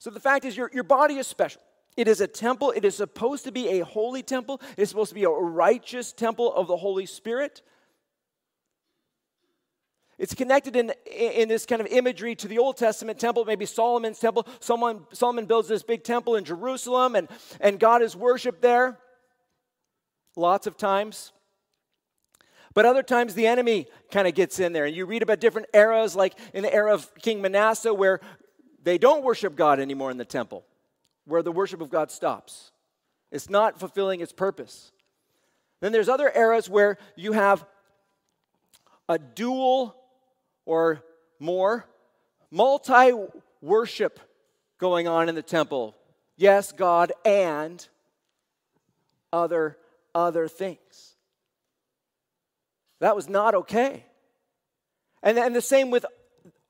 So 0.00 0.10
the 0.10 0.18
fact 0.18 0.44
is, 0.44 0.56
your, 0.56 0.68
your 0.74 0.82
body 0.82 1.14
is 1.14 1.28
special. 1.28 1.62
It 1.96 2.08
is 2.08 2.20
a 2.20 2.26
temple. 2.26 2.72
It 2.72 2.84
is 2.84 2.96
supposed 2.96 3.44
to 3.44 3.52
be 3.52 3.68
a 3.78 3.84
holy 3.84 4.24
temple. 4.24 4.60
It 4.76 4.82
is 4.82 4.88
supposed 4.88 5.10
to 5.10 5.14
be 5.14 5.22
a 5.22 5.30
righteous 5.30 6.12
temple 6.12 6.52
of 6.52 6.66
the 6.66 6.76
Holy 6.76 7.06
Spirit. 7.06 7.62
It's 10.18 10.34
connected 10.34 10.76
in, 10.76 10.92
in 11.10 11.48
this 11.48 11.66
kind 11.66 11.80
of 11.80 11.86
imagery 11.88 12.34
to 12.36 12.48
the 12.48 12.58
Old 12.58 12.78
Testament 12.78 13.18
temple, 13.18 13.44
maybe 13.44 13.66
Solomon's 13.66 14.18
temple. 14.18 14.46
Someone, 14.60 15.06
Solomon 15.12 15.44
builds 15.44 15.68
this 15.68 15.82
big 15.82 16.04
temple 16.04 16.36
in 16.36 16.44
Jerusalem, 16.44 17.16
and, 17.16 17.28
and 17.60 17.78
God 17.78 18.00
is 18.02 18.16
worshiped 18.16 18.62
there 18.62 18.98
lots 20.36 20.66
of 20.66 20.76
times. 20.76 21.32
But 22.72 22.84
other 22.84 23.02
times 23.02 23.34
the 23.34 23.46
enemy 23.46 23.88
kind 24.10 24.28
of 24.28 24.34
gets 24.34 24.60
in 24.60 24.72
there. 24.72 24.84
And 24.84 24.94
you 24.94 25.06
read 25.06 25.22
about 25.22 25.40
different 25.40 25.68
eras, 25.72 26.14
like 26.14 26.34
in 26.52 26.62
the 26.62 26.72
era 26.72 26.92
of 26.92 27.14
King 27.16 27.40
Manasseh, 27.40 27.92
where 27.92 28.20
they 28.82 28.98
don't 28.98 29.24
worship 29.24 29.56
God 29.56 29.80
anymore 29.80 30.10
in 30.10 30.18
the 30.18 30.24
temple, 30.24 30.64
where 31.24 31.42
the 31.42 31.52
worship 31.52 31.80
of 31.80 31.90
God 31.90 32.10
stops. 32.10 32.70
It's 33.32 33.50
not 33.50 33.80
fulfilling 33.80 34.20
its 34.20 34.32
purpose. 34.32 34.92
Then 35.80 35.92
there's 35.92 36.08
other 36.08 36.30
eras 36.34 36.70
where 36.70 36.98
you 37.16 37.32
have 37.32 37.66
a 39.08 39.18
dual 39.18 39.96
or 40.66 41.02
more 41.38 41.86
multi 42.50 43.12
worship 43.62 44.20
going 44.78 45.08
on 45.08 45.28
in 45.28 45.34
the 45.34 45.42
temple. 45.42 45.96
Yes, 46.36 46.72
God 46.72 47.12
and 47.24 47.86
other 49.32 49.78
other 50.14 50.48
things. 50.48 51.14
That 53.00 53.16
was 53.16 53.28
not 53.28 53.54
okay. 53.54 54.04
And, 55.22 55.38
and 55.38 55.54
the 55.54 55.60
same 55.60 55.90
with 55.90 56.06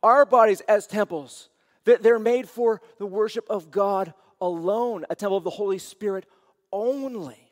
our 0.03 0.25
bodies 0.25 0.61
as 0.63 0.87
temples. 0.87 1.49
That 1.85 2.03
they're 2.03 2.19
made 2.19 2.49
for 2.49 2.81
the 2.99 3.07
worship 3.07 3.47
of 3.49 3.71
God 3.71 4.13
alone, 4.41 5.05
a 5.09 5.15
temple 5.15 5.39
of 5.39 5.45
the 5.45 5.51
Holy 5.51 5.79
Spirit 5.79 6.27
only. 6.73 7.46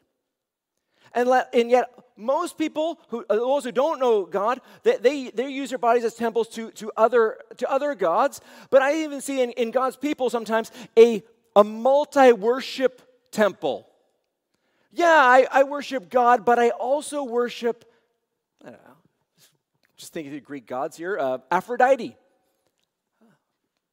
And, 1.15 1.29
let, 1.29 1.55
and 1.55 1.71
yet, 1.71 1.91
most 2.17 2.59
people, 2.59 2.99
who, 3.09 3.25
uh, 3.29 3.37
those 3.37 3.65
who 3.65 3.73
don't 3.73 3.99
know 3.99 4.25
God, 4.25 4.61
they, 4.83 4.97
they, 4.97 5.31
they 5.31 5.49
use 5.49 5.71
their 5.71 5.79
bodies 5.79 6.05
as 6.05 6.15
temples 6.15 6.49
to, 6.51 6.71
to, 6.73 6.93
other, 6.97 7.39
to 7.57 7.71
other 7.71 7.95
gods. 7.95 8.41
But 8.71 8.83
I 8.83 9.03
even 9.03 9.21
see 9.21 9.41
in, 9.41 9.51
in 9.53 9.71
God's 9.71 9.97
people 9.97 10.31
sometimes 10.31 10.71
a, 10.99 11.23
a 11.57 11.65
multi 11.65 12.33
worship 12.33 13.03
temple. 13.31 13.89
Yeah, 14.93 15.07
I, 15.07 15.47
I 15.51 15.63
worship 15.65 16.09
God, 16.09 16.45
but 16.45 16.59
I 16.59 16.71
also 16.71 17.25
worship, 17.25 17.85
I 18.63 18.71
don't 18.71 18.85
know, 18.85 18.97
just 19.97 20.13
thinking 20.13 20.33
of 20.33 20.41
the 20.41 20.47
Greek 20.47 20.67
gods 20.67 20.97
here, 20.97 21.19
uh, 21.19 21.39
Aphrodite. 21.51 22.17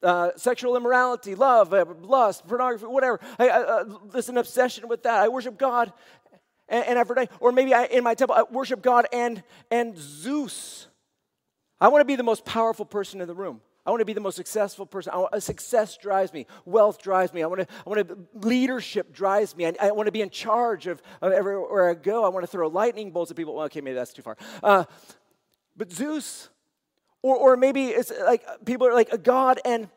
Uh, 0.04 0.32
sexual 0.36 0.76
immorality, 0.76 1.36
love, 1.36 1.76
uh, 1.76 1.86
lust, 2.02 2.48
pornography, 2.48 2.88
whatever. 2.88 3.20
I, 3.38 3.50
uh, 3.50 3.84
there's 4.12 4.30
an 4.30 4.38
obsession 4.40 4.88
with 4.88 5.04
that. 5.04 5.22
I 5.22 5.28
worship 5.28 5.60
God 5.60 5.94
and, 6.72 6.88
and 6.88 7.00
Aphrodite, 7.00 7.32
or 7.40 7.52
maybe 7.52 7.76
I, 7.76 7.86
in 7.86 8.04
my 8.04 8.16
temple 8.16 8.36
I 8.36 8.44
worship 8.52 8.82
God 8.82 9.06
and 9.14 9.44
and 9.70 9.96
Zeus. 9.96 10.88
I 11.80 11.90
want 11.90 12.02
to 12.02 12.06
be 12.06 12.16
the 12.16 12.24
most 12.24 12.46
powerful 12.46 12.86
person 12.86 13.22
in 13.22 13.28
the 13.28 13.36
room. 13.36 13.62
I 13.86 13.90
want 13.90 14.02
to 14.02 14.06
be 14.06 14.14
the 14.14 14.22
most 14.22 14.36
successful 14.36 14.86
person. 14.86 15.12
Want, 15.14 15.42
success 15.42 15.98
drives 15.98 16.32
me. 16.32 16.46
Wealth 16.66 17.02
drives 17.02 17.34
me. 17.34 17.42
I 17.42 17.48
want 17.48 17.62
to. 17.62 17.68
I 17.86 17.90
want 17.90 18.08
to. 18.08 18.18
Leadership 18.48 19.12
drives 19.14 19.56
me. 19.56 19.66
I, 19.66 19.74
I 19.82 19.92
want 19.92 20.06
to 20.06 20.12
be 20.12 20.22
in 20.22 20.30
charge 20.30 20.88
of, 20.88 21.02
of, 21.22 21.32
everywhere 21.32 21.90
I 21.90 21.96
go. 21.96 22.24
I 22.24 22.30
want 22.30 22.44
to 22.44 22.48
throw 22.48 22.68
lightning 22.68 23.12
bolts 23.12 23.32
at 23.32 23.38
people. 23.38 23.56
Well, 23.56 23.66
okay, 23.66 23.82
maybe 23.82 23.96
that's 23.96 24.14
too 24.14 24.22
far. 24.22 24.38
Uh, 24.62 24.86
but 25.76 25.92
Zeus, 25.92 26.50
or 27.24 27.36
or 27.36 27.58
maybe 27.58 27.88
it's 27.88 28.12
like 28.24 28.46
people 28.66 28.88
are 28.88 28.94
like 28.94 29.12
a 29.12 29.18
god 29.18 29.60
and 29.66 29.90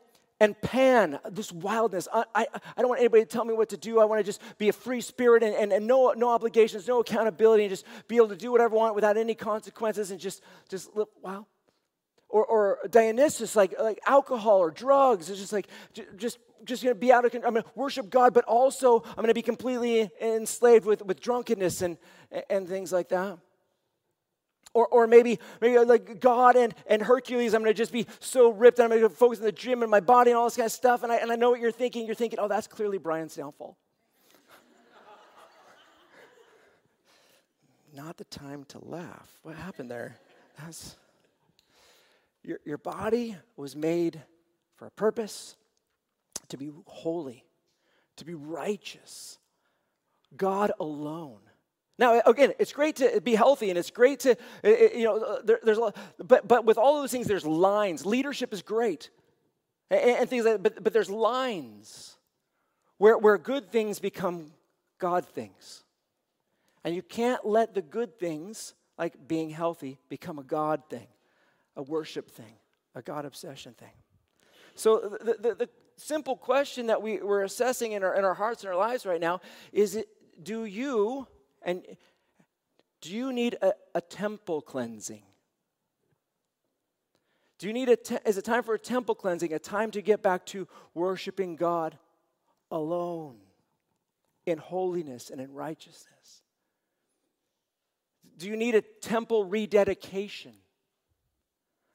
and 0.44 0.61
Pan, 0.61 1.18
this 1.30 1.50
wildness. 1.50 2.07
I, 2.12 2.24
I, 2.35 2.46
I, 2.76 2.80
don't 2.83 2.90
want 2.90 3.00
anybody 3.00 3.24
to 3.24 3.28
tell 3.28 3.46
me 3.46 3.54
what 3.54 3.70
to 3.70 3.78
do. 3.78 3.98
I 3.98 4.04
want 4.04 4.20
to 4.20 4.24
just 4.24 4.42
be 4.59 4.68
a 4.68 4.74
free 4.74 5.00
spirit 5.00 5.42
and, 5.42 5.54
and, 5.54 5.72
and 5.72 5.87
no, 5.87 6.12
no 6.14 6.28
obligations, 6.28 6.87
no 6.87 7.00
accountability, 7.00 7.64
and 7.64 7.70
just 7.70 7.87
be 8.09 8.16
able 8.16 8.28
to 8.28 8.37
do 8.37 8.52
whatever 8.52 8.74
I 8.74 8.76
want 8.76 8.94
without 8.94 9.16
any 9.16 9.35
consequences 9.35 10.11
and 10.11 10.20
just, 10.20 10.42
just 10.68 10.94
live, 10.94 11.09
wow. 11.22 11.46
Or, 12.28 12.44
or 12.44 12.78
Dionysus, 12.90 13.57
like, 13.57 13.74
like 13.80 14.00
alcohol 14.07 14.59
or 14.59 14.70
drugs. 14.70 15.30
It's 15.30 15.40
just 15.40 15.52
like, 15.52 15.68
just, 16.18 16.38
just 16.64 16.83
going 16.83 16.94
to 16.94 17.00
be 17.00 17.11
out 17.11 17.24
of 17.24 17.30
control. 17.30 17.48
I'm 17.48 17.54
going 17.54 17.64
to 17.64 17.70
worship 17.74 18.11
God, 18.11 18.35
but 18.35 18.44
also 18.44 19.02
I'm 19.07 19.16
going 19.16 19.28
to 19.28 19.35
be 19.35 19.40
completely 19.40 20.11
enslaved 20.20 20.85
with, 20.85 21.07
with 21.07 21.20
drunkenness 21.20 21.80
and, 21.80 21.96
and 22.50 22.68
things 22.68 22.92
like 22.92 23.09
that. 23.09 23.38
Or, 24.74 24.87
or 24.88 25.06
maybe, 25.06 25.38
maybe 25.60 25.78
uh, 25.78 25.84
like 25.84 26.20
God 26.20 26.56
and, 26.56 26.74
and 26.88 27.00
Hercules, 27.00 27.54
I'm 27.54 27.62
going 27.62 27.72
to 27.72 27.78
just 27.78 27.92
be 27.92 28.06
so 28.18 28.50
ripped 28.50 28.80
and 28.80 28.92
I'm 28.92 28.98
going 28.98 29.08
to 29.08 29.16
focus 29.16 29.38
on 29.38 29.44
the 29.44 29.52
gym 29.52 29.82
and 29.82 29.90
my 29.90 30.00
body 30.00 30.32
and 30.32 30.38
all 30.38 30.44
this 30.44 30.56
kind 30.56 30.66
of 30.66 30.72
stuff. 30.72 31.04
And 31.04 31.12
I, 31.12 31.16
and 31.16 31.30
I 31.30 31.37
know 31.37 31.50
what 31.50 31.60
you're 31.60 31.70
thinking. 31.70 32.06
You're 32.06 32.16
thinking, 32.16 32.40
oh, 32.40 32.48
that's 32.48 32.66
clearly 32.66 32.98
Brian's 32.98 33.37
downfall. 33.37 33.76
Not 37.94 38.16
the 38.16 38.24
time 38.24 38.64
to 38.68 38.84
laugh. 38.84 39.30
What 39.42 39.54
happened 39.54 39.90
there? 39.90 40.16
That's, 40.58 40.96
your, 42.42 42.58
your 42.64 42.78
body 42.78 43.37
was 43.56 43.76
made 43.76 44.20
for 44.74 44.87
a 44.87 44.90
purpose 44.90 45.56
to 46.48 46.56
be 46.56 46.70
holy, 46.87 47.44
to 48.16 48.24
be 48.24 48.34
righteous. 48.34 49.38
God 50.37 50.72
alone. 50.80 51.38
Now, 51.98 52.20
again, 52.26 52.52
it's 52.59 52.72
great 52.72 52.96
to 52.96 53.20
be 53.20 53.35
healthy 53.35 53.70
and 53.70 53.78
it's 53.78 53.90
great 53.90 54.20
to, 54.20 54.37
you 54.64 55.04
know, 55.04 55.22
uh, 55.22 55.42
there, 55.44 55.61
there's 55.62 55.78
a 55.78 55.80
lot, 55.80 55.96
but, 56.18 56.48
but 56.48 56.64
with 56.64 56.76
all 56.76 57.00
those 57.00 57.12
things, 57.12 57.28
there's 57.28 57.46
lines. 57.46 58.04
Leadership 58.04 58.52
is 58.52 58.62
great 58.62 59.11
and, 59.90 60.00
and 60.00 60.30
things 60.30 60.44
like 60.44 60.54
that, 60.54 60.62
but, 60.62 60.83
but 60.83 60.92
there's 60.92 61.11
lines 61.11 62.16
where, 62.98 63.16
where 63.16 63.38
good 63.38 63.70
things 63.70 64.00
become 64.00 64.52
God 64.98 65.24
things. 65.24 65.85
And 66.83 66.94
you 66.94 67.02
can't 67.02 67.46
let 67.46 67.74
the 67.74 67.83
good 67.83 68.18
things, 68.18 68.74
like 68.98 69.28
being 69.28 69.50
healthy, 69.50 69.98
become 70.09 70.38
a 70.38 70.42
God 70.42 70.83
thing, 70.90 71.07
a 71.76 71.83
worship 71.83 72.30
thing, 72.30 72.54
a 72.94 73.02
God 73.02 73.24
obsession 73.24 73.74
thing. 73.74 73.92
So 74.74 75.16
the, 75.20 75.37
the, 75.40 75.54
the 75.54 75.68
simple 75.96 76.37
question 76.37 76.88
that 76.88 77.00
we, 77.00 77.18
we're 77.18 77.44
assessing 77.44 77.92
in 77.92 78.02
our, 78.02 78.14
in 78.16 78.24
our 78.24 78.35
hearts 78.35 78.64
and 78.64 78.72
our 78.72 78.78
lives 78.78 79.07
right 79.07 79.20
now 79.20 79.40
is 79.72 80.02
do 80.42 80.64
you 80.64 81.28
and 81.64 81.85
do 83.00 83.11
you 83.11 83.33
need 83.33 83.57
a, 83.61 83.72
a 83.94 84.00
temple 84.00 84.62
cleansing? 84.62 85.22
Do 87.59 87.66
you 87.66 87.72
need 87.72 87.88
a 87.88 87.96
te- 87.96 88.18
is 88.27 88.38
it 88.38 88.44
time 88.44 88.62
for 88.62 88.74
a 88.74 88.79
temple 88.79 89.14
cleansing, 89.14 89.53
a 89.53 89.59
time 89.59 89.90
to 89.92 90.03
get 90.03 90.22
back 90.22 90.44
to 90.46 90.68
worshiping 90.92 91.57
God 91.57 91.98
alone 92.70 93.37
in 94.46 94.59
holiness 94.59 95.31
and 95.31 95.40
in 95.40 95.53
righteousness? 95.53 96.42
Do 98.37 98.48
you 98.48 98.57
need 98.57 98.74
a 98.74 98.83
temple 98.83 99.44
rededication? 99.44 100.53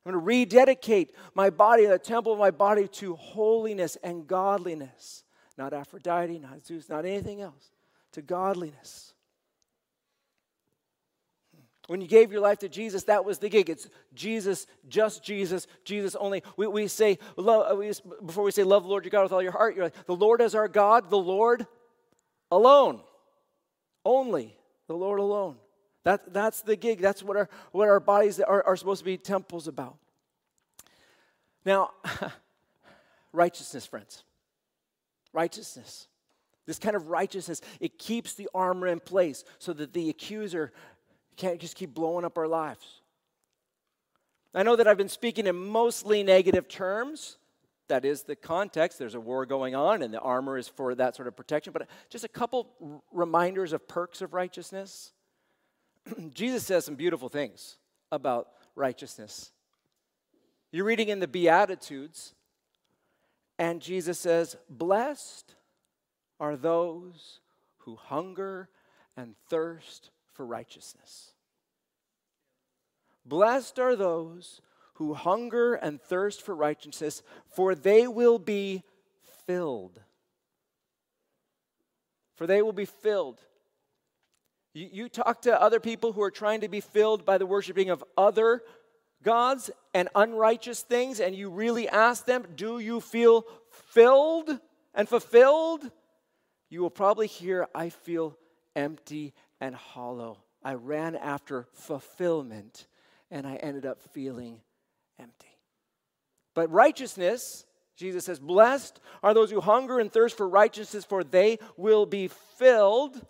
I'm 0.06 0.14
going 0.14 0.22
to 0.22 0.26
rededicate 0.26 1.14
my 1.36 1.50
body, 1.50 1.86
the 1.86 2.00
temple 2.00 2.34
of 2.34 2.40
my 2.40 2.52
body, 2.52 2.88
to 2.88 3.16
holiness 3.16 3.98
and 4.02 4.26
godliness. 4.26 5.24
Not 5.58 5.74
Aphrodite, 5.74 6.40
not 6.40 6.66
Zeus, 6.66 6.88
not 6.88 7.06
anything 7.06 7.42
else, 7.42 7.72
to 8.14 8.22
godliness. 8.22 9.14
When 11.90 12.02
you 12.02 12.08
gave 12.08 12.32
your 12.32 12.42
life 12.42 12.60
to 12.60 12.70
Jesus, 12.70 13.06
that 13.06 13.26
was 13.26 13.40
the 13.40 13.50
gig. 13.50 13.68
It's 13.68 13.90
Jesus, 14.14 14.68
just 14.90 15.24
Jesus, 15.24 15.66
Jesus 15.84 16.16
only. 16.16 16.44
We, 16.56 16.68
we 16.68 16.88
say, 16.88 17.18
love, 17.36 17.80
we, 17.80 17.92
before 18.24 18.44
we 18.44 18.52
say, 18.52 18.64
love 18.64 18.86
Lord 18.86 19.06
your 19.06 19.10
God 19.10 19.24
with 19.24 19.32
all 19.32 19.42
your 19.42 19.52
heart, 19.52 19.76
you're 19.76 19.86
like, 19.86 20.06
the 20.06 20.16
Lord 20.16 20.40
is 20.40 20.54
our 20.54 20.68
God, 20.68 21.10
the 21.10 21.18
Lord 21.18 21.66
alone. 22.52 23.02
Only 24.06 24.56
the 24.86 24.94
Lord 24.94 25.20
alone. 25.20 25.56
That, 26.04 26.32
that's 26.32 26.62
the 26.62 26.76
gig. 26.76 27.02
That's 27.02 27.24
what 27.24 27.36
our, 27.36 27.50
what 27.72 27.88
our 27.88 28.00
bodies 28.00 28.40
are, 28.40 28.64
are 28.68 28.76
supposed 28.76 29.00
to 29.00 29.06
be 29.06 29.18
temples 29.18 29.68
about. 29.68 29.98
Now, 31.66 31.90
righteousness, 33.34 33.88
friends. 33.88 34.24
Righteousness. 35.34 36.08
This 36.68 36.78
kind 36.78 36.96
of 36.96 37.08
righteousness, 37.08 37.62
it 37.80 37.98
keeps 37.98 38.36
the 38.36 38.48
armor 38.54 38.86
in 38.86 39.00
place 39.00 39.44
so 39.58 39.74
that 39.74 39.94
the 39.94 40.12
accuser 40.12 40.72
can't 41.40 41.60
just 41.60 41.76
keep 41.76 41.94
blowing 41.94 42.26
up 42.26 42.38
our 42.38 42.48
lives. 42.48 43.02
I 44.54 44.64
know 44.64 44.76
that 44.76 44.88
I've 44.88 44.98
been 44.98 45.10
speaking 45.10 45.48
in 45.48 45.56
mostly 45.56 46.22
negative 46.22 46.68
terms. 46.68 47.38
That 47.88 48.04
is 48.04 48.24
the 48.24 48.36
context. 48.36 49.00
There's 49.00 49.16
a 49.16 49.20
war 49.20 49.46
going 49.46 49.74
on, 49.74 50.02
and 50.02 50.14
the 50.14 50.20
armor 50.20 50.58
is 50.58 50.68
for 50.68 50.94
that 50.96 51.16
sort 51.16 51.28
of 51.28 51.36
protection. 51.36 51.72
But 51.72 51.88
just 52.10 52.24
a 52.24 52.28
couple 52.28 53.02
reminders 53.12 53.74
of 53.74 53.88
perks 53.88 54.22
of 54.22 54.34
righteousness. 54.34 55.14
Jesus 56.34 56.66
says 56.66 56.86
some 56.86 56.96
beautiful 56.96 57.30
things 57.30 57.78
about 58.12 58.50
righteousness. 58.76 59.52
You're 60.72 60.86
reading 60.86 61.10
in 61.10 61.20
the 61.20 61.28
Beatitudes, 61.28 62.36
and 63.58 63.82
Jesus 63.82 64.20
says, 64.20 64.58
Blessed 64.70 65.56
are 66.40 66.58
those 66.58 67.40
who 67.78 67.96
hunger 67.96 68.70
and 69.16 69.36
thirst 69.50 70.12
for 70.40 70.46
righteousness. 70.46 71.34
Blessed 73.26 73.78
are 73.78 73.98
those 73.98 74.62
who 74.94 75.14
hunger 75.14 75.74
and 75.74 76.02
thirst 76.02 76.42
for 76.42 76.56
righteousness, 76.56 77.24
for 77.54 77.76
they 77.76 78.08
will 78.08 78.40
be 78.40 78.84
filled. 79.46 80.00
For 82.38 82.48
they 82.48 82.62
will 82.62 82.72
be 82.72 82.86
filled. 82.86 83.42
You, 84.74 84.88
you 84.90 85.10
talk 85.10 85.42
to 85.42 85.62
other 85.62 85.82
people 85.82 86.14
who 86.14 86.22
are 86.22 86.32
trying 86.32 86.62
to 86.62 86.70
be 86.70 86.80
filled 86.80 87.26
by 87.26 87.38
the 87.38 87.46
worshiping 87.46 87.90
of 87.90 88.02
other 88.18 88.62
gods 89.22 89.70
and 89.94 90.08
unrighteous 90.16 90.84
things, 90.84 91.20
and 91.20 91.36
you 91.36 91.50
really 91.50 91.90
ask 91.90 92.24
them, 92.24 92.46
Do 92.56 92.80
you 92.80 93.02
feel 93.02 93.46
filled 93.72 94.58
and 94.96 95.10
fulfilled? 95.10 95.92
You 96.70 96.80
will 96.80 96.90
probably 96.90 97.28
hear, 97.28 97.68
I 97.76 97.90
feel 97.90 98.38
empty 98.74 99.34
and 99.60 99.76
hollow. 99.76 100.40
I 100.64 100.74
ran 100.74 101.16
after 101.16 101.68
fulfillment 101.74 102.88
and 103.32 103.46
I 103.46 103.56
ended 103.56 103.86
up 103.86 104.02
feeling 104.14 104.60
empty. 105.20 105.48
But 106.54 106.72
righteousness, 106.72 107.66
Jesus 107.96 108.26
says, 108.26 108.40
Blessed 108.40 109.00
are 109.22 109.34
those 109.34 109.52
who 109.52 109.62
hunger 109.62 110.00
and 110.00 110.12
thirst 110.12 110.38
for 110.38 110.48
righteousness, 110.48 111.06
for 111.06 111.24
they 111.24 111.60
will 111.78 112.06
be 112.06 112.28
filled. 112.58 113.22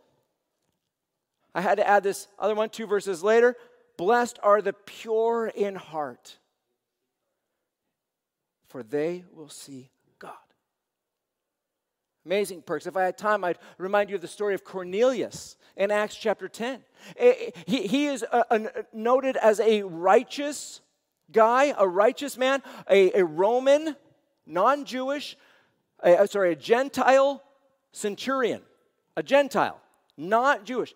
I 1.53 1.61
had 1.61 1.75
to 1.75 1.87
add 1.87 2.03
this 2.03 2.27
other 2.37 2.55
one 2.55 2.69
two 2.69 2.87
verses 2.87 3.23
later. 3.23 3.55
Blessed 3.97 4.39
are 4.41 4.61
the 4.61 4.73
pure 4.73 5.47
in 5.47 5.75
heart, 5.75 6.37
for 8.67 8.81
they 8.81 9.25
will 9.33 9.49
see. 9.49 9.89
Amazing 12.29 12.61
perks. 12.61 12.85
If 12.85 12.95
I 12.95 13.05
had 13.05 13.17
time, 13.17 13.43
I'd 13.43 13.57
remind 13.79 14.11
you 14.11 14.15
of 14.15 14.21
the 14.21 14.27
story 14.27 14.53
of 14.53 14.63
Cornelius 14.63 15.57
in 15.75 15.89
Acts 15.89 16.15
chapter 16.15 16.47
10. 16.47 16.79
Eh, 17.17 17.33
eh, 17.47 17.49
he, 17.65 17.87
he 17.87 18.05
is 18.05 18.21
a, 18.21 18.45
a, 18.51 18.85
noted 18.93 19.35
as 19.35 19.59
a 19.59 19.81
righteous 19.81 20.81
guy, 21.31 21.73
a 21.75 21.87
righteous 21.87 22.37
man, 22.37 22.61
a, 22.87 23.19
a 23.19 23.25
Roman, 23.25 23.95
non 24.45 24.85
Jewish, 24.85 25.37
sorry, 26.27 26.51
a 26.51 26.55
Gentile 26.55 27.41
centurion, 27.93 28.61
a 29.17 29.23
Gentile, 29.23 29.81
not 30.15 30.65
Jewish. 30.65 30.93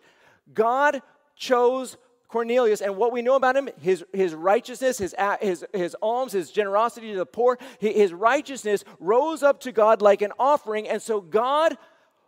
God 0.53 1.01
chose 1.35 1.97
Cornelius, 2.33 2.81
and 2.81 2.97
what 2.97 3.11
we 3.11 3.21
know 3.21 3.35
about 3.35 3.55
him, 3.55 3.69
his, 3.79 4.03
his 4.11 4.33
righteousness, 4.33 4.97
his, 4.97 5.13
his, 5.39 5.63
his 5.71 5.95
alms, 6.01 6.31
his 6.31 6.49
generosity 6.49 7.11
to 7.11 7.17
the 7.19 7.27
poor, 7.27 7.59
his 7.77 8.11
righteousness 8.11 8.83
rose 8.99 9.43
up 9.43 9.59
to 9.59 9.71
God 9.71 10.01
like 10.01 10.23
an 10.23 10.31
offering. 10.39 10.87
And 10.89 10.99
so 10.99 11.21
God 11.21 11.77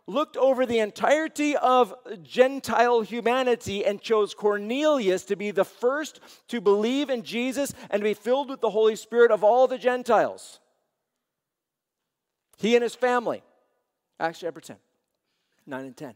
looked 0.06 0.36
over 0.36 0.64
the 0.64 0.78
entirety 0.78 1.56
of 1.56 1.92
Gentile 2.22 3.00
humanity 3.00 3.84
and 3.84 4.00
chose 4.00 4.32
Cornelius 4.32 5.24
to 5.24 5.34
be 5.34 5.50
the 5.50 5.64
first 5.64 6.20
to 6.46 6.60
believe 6.60 7.10
in 7.10 7.24
Jesus 7.24 7.74
and 7.90 8.00
to 8.00 8.04
be 8.04 8.14
filled 8.14 8.48
with 8.48 8.60
the 8.60 8.70
Holy 8.70 8.94
Spirit 8.94 9.32
of 9.32 9.42
all 9.42 9.66
the 9.66 9.76
Gentiles. 9.76 10.60
He 12.58 12.76
and 12.76 12.84
his 12.84 12.94
family. 12.94 13.42
Acts 14.20 14.38
chapter 14.38 14.60
10, 14.60 14.76
9 15.66 15.84
and 15.84 15.96
10. 15.96 16.14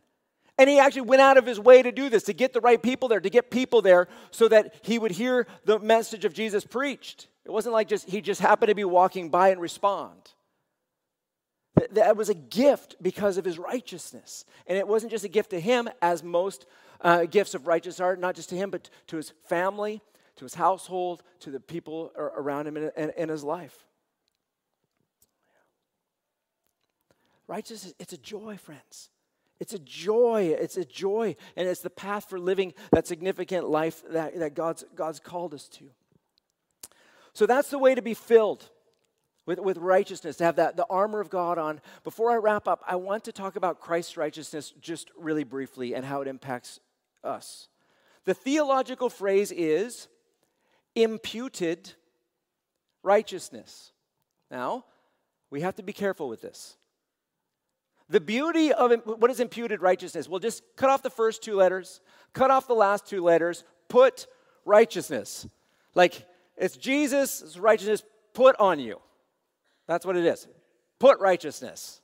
And 0.61 0.69
he 0.69 0.79
actually 0.79 1.09
went 1.09 1.23
out 1.23 1.39
of 1.39 1.47
his 1.47 1.59
way 1.59 1.81
to 1.81 1.91
do 1.91 2.11
this, 2.11 2.25
to 2.25 2.35
get 2.35 2.53
the 2.53 2.61
right 2.61 2.83
people 2.83 3.09
there, 3.09 3.19
to 3.19 3.31
get 3.31 3.51
people 3.51 3.81
there 3.81 4.09
so 4.31 4.47
that 4.49 4.75
he 4.83 4.99
would 4.99 5.11
hear 5.11 5.47
the 5.65 5.79
message 5.79 6.27
of 6.27 6.35
Jesus 6.35 6.65
preached. 6.65 7.29
It 7.47 7.51
wasn't 7.51 7.73
like 7.73 7.89
just 7.89 8.11
he 8.11 8.21
just 8.21 8.43
happened 8.43 8.69
to 8.69 8.75
be 8.75 8.85
walking 8.85 9.31
by 9.31 9.49
and 9.49 9.59
respond. 9.59 10.21
That 11.93 12.15
was 12.15 12.29
a 12.29 12.35
gift 12.35 12.97
because 13.01 13.39
of 13.39 13.47
his 13.47 13.59
righteousness. 13.59 14.45
And 14.67 14.77
it 14.77 14.87
wasn't 14.87 15.13
just 15.13 15.25
a 15.25 15.29
gift 15.29 15.49
to 15.51 15.61
him, 15.61 15.89
as 16.03 16.23
most 16.23 16.67
uh, 17.01 17.25
gifts 17.25 17.55
of 17.55 17.67
righteousness 17.67 18.01
are, 18.01 18.17
not 18.17 18.35
just 18.35 18.51
to 18.51 18.55
him, 18.55 18.69
but 18.69 18.91
to 19.07 19.17
his 19.17 19.33
family, 19.49 20.03
to 20.37 20.45
his 20.45 20.53
household, 20.53 21.23
to 21.39 21.51
the 21.51 21.61
people 21.61 22.13
around 22.15 22.67
him 22.67 22.77
in, 22.77 22.91
in, 22.99 23.13
in 23.17 23.29
his 23.31 23.43
life. 23.43 23.87
Righteousness, 27.49 27.95
it's 27.99 28.13
a 28.13 28.19
joy, 28.19 28.59
friends. 28.59 29.09
It's 29.61 29.75
a 29.75 29.79
joy. 29.79 30.57
It's 30.59 30.79
a 30.79 30.85
joy. 30.85 31.37
And 31.55 31.69
it's 31.69 31.81
the 31.81 31.91
path 31.91 32.29
for 32.29 32.41
living 32.41 32.73
that 32.91 33.07
significant 33.07 33.69
life 33.69 34.03
that, 34.11 34.39
that 34.39 34.55
God's, 34.55 34.85
God's 34.97 35.21
called 35.21 35.55
us 35.55 35.69
to. 35.69 35.85
So 37.35 37.47
that's 37.47 37.71
the 37.71 37.79
way 37.79 37.95
to 37.95 38.03
be 38.03 38.15
filled 38.15 38.69
with, 39.47 39.61
with 39.61 39.77
righteousness, 39.77 40.37
to 40.39 40.45
have 40.45 40.57
that, 40.57 40.77
the 40.77 40.87
armor 40.89 41.21
of 41.21 41.31
God 41.31 41.59
on. 41.59 41.81
Before 42.05 42.33
I 42.33 42.37
wrap 42.37 42.67
up, 42.67 42.83
I 42.87 42.97
want 42.97 43.25
to 43.25 43.33
talk 43.33 43.57
about 43.57 43.81
Christ's 43.81 44.17
righteousness 44.17 44.73
just 44.81 45.11
really 45.17 45.45
briefly 45.45 45.95
and 45.95 46.05
how 46.05 46.23
it 46.23 46.29
impacts 46.29 46.81
us. 47.23 47.69
The 48.25 48.35
theological 48.35 49.11
phrase 49.11 49.53
is 49.53 50.09
imputed 50.95 51.93
righteousness. 53.03 53.93
Now, 54.51 54.85
we 55.51 55.61
have 55.61 55.77
to 55.77 55.83
be 55.83 55.93
careful 55.93 56.29
with 56.29 56.41
this. 56.41 56.77
The 58.11 58.21
beauty 58.21 58.73
of 58.73 58.93
what 59.05 59.31
is 59.31 59.39
imputed 59.39 59.81
righteousness? 59.81 60.29
Well, 60.29 60.41
just 60.41 60.65
cut 60.75 60.91
off 60.91 61.01
the 61.01 61.11
first 61.11 61.43
two 61.43 61.55
letters, 61.55 62.01
cut 62.33 62.51
off 62.51 62.67
the 62.67 62.75
last 62.75 63.07
two 63.07 63.23
letters, 63.23 63.63
put 63.89 64.27
righteousness. 64.65 65.47
Like 65.95 66.27
it's 66.57 66.77
Jesus' 66.77 67.57
righteousness 67.57 68.03
put 68.35 68.57
on 68.59 68.81
you. 68.81 69.01
That's 69.87 70.05
what 70.05 70.17
it 70.17 70.25
is. 70.25 70.49
Put 70.99 71.21
righteousness. 71.21 72.01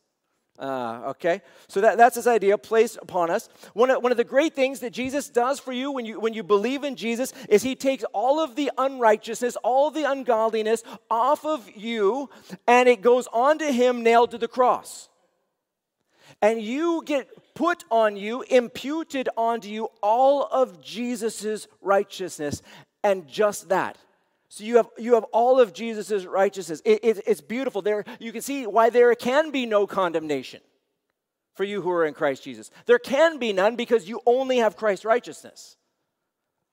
Uh, 0.59 1.09
okay, 1.09 1.42
so 1.69 1.83
that, 1.83 1.99
that's 1.99 2.16
this 2.16 2.27
idea 2.27 2.57
placed 2.57 2.97
upon 3.03 3.29
us. 3.29 3.49
One 3.75 3.90
of, 3.90 4.03
one 4.03 4.11
of 4.11 4.16
the 4.16 4.25
great 4.25 4.55
things 4.55 4.81
that 4.81 4.92
Jesus 4.92 5.29
does 5.29 5.61
for 5.61 5.73
you 5.73 5.92
when, 5.92 6.07
you 6.07 6.19
when 6.19 6.33
you 6.33 6.42
believe 6.42 6.83
in 6.83 6.97
Jesus 6.97 7.35
is 7.51 7.62
he 7.62 7.75
takes 7.75 8.05
all 8.14 8.40
of 8.40 8.57
the 8.57 8.71
unrighteousness, 8.79 9.57
all 9.57 9.90
the 9.90 10.11
ungodliness 10.11 10.83
off 11.11 11.45
of 11.45 11.71
you, 11.77 12.31
and 12.66 12.88
it 12.88 13.03
goes 13.03 13.29
onto 13.35 13.66
him 13.66 14.03
nailed 14.03 14.31
to 14.31 14.38
the 14.38 14.49
cross 14.49 15.11
and 16.42 16.61
you 16.61 17.03
get 17.05 17.29
put 17.55 17.85
on 17.90 18.16
you, 18.16 18.42
imputed 18.42 19.29
onto 19.37 19.68
you 19.68 19.88
all 20.03 20.44
of 20.44 20.83
Jesus' 20.83 21.66
righteousness, 21.81 22.62
and 23.03 23.27
just 23.27 23.68
that. 23.70 23.99
So 24.49 24.64
you 24.64 24.77
have 24.77 24.88
you 24.99 25.14
have 25.14 25.25
all 25.25 25.59
of 25.61 25.72
Jesus' 25.72 26.25
righteousness. 26.25 26.81
It, 26.85 27.01
it, 27.03 27.22
it's 27.27 27.40
beautiful. 27.40 27.83
There 27.83 28.05
you 28.20 28.33
can 28.33 28.42
see 28.42 28.66
why 28.66 28.90
there 28.90 29.14
can 29.14 29.51
be 29.51 29.66
no 29.66 29.87
condemnation 29.87 30.61
for 31.55 31.64
you 31.64 31.83
who 31.83 31.90
are 31.90 32.05
in 32.05 32.14
Christ 32.14 32.44
Jesus. 32.44 32.70
There 32.85 32.99
can 32.99 33.38
be 33.38 33.53
none 33.53 33.77
because 33.77 34.09
you 34.09 34.20
only 34.27 34.59
have 34.59 34.77
Christ's 34.77 35.05
righteousness. 35.05 35.77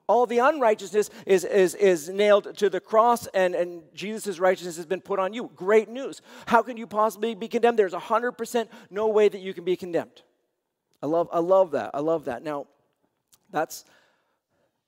All 0.08 0.26
the 0.26 0.40
unrighteousness 0.40 1.10
is, 1.26 1.46
is, 1.46 1.76
is 1.76 2.10
nailed 2.10 2.58
to 2.58 2.70
the 2.70 2.82
cross, 2.82 3.28
and, 3.28 3.56
and 3.56 3.84
Jesus' 3.94 4.38
righteousness 4.38 4.76
has 4.76 4.86
been 4.86 5.02
put 5.02 5.18
on 5.18 5.34
you. 5.34 5.50
Great 5.56 5.88
news. 5.88 6.22
How 6.46 6.62
can 6.62 6.76
you 6.76 6.88
possibly 6.88 7.36
be 7.36 7.48
condemned? 7.48 7.80
There's 7.80 7.94
100% 7.94 8.68
no 8.90 9.08
way 9.08 9.30
that 9.30 9.40
you 9.40 9.54
can 9.54 9.64
be 9.64 9.78
condemned. 9.78 10.22
I 11.02 11.06
love, 11.06 11.30
I 11.32 11.40
love 11.40 11.72
that. 11.72 11.92
I 11.94 12.00
love 12.00 12.26
that. 12.26 12.44
Now, 12.44 12.68
that's, 13.50 13.86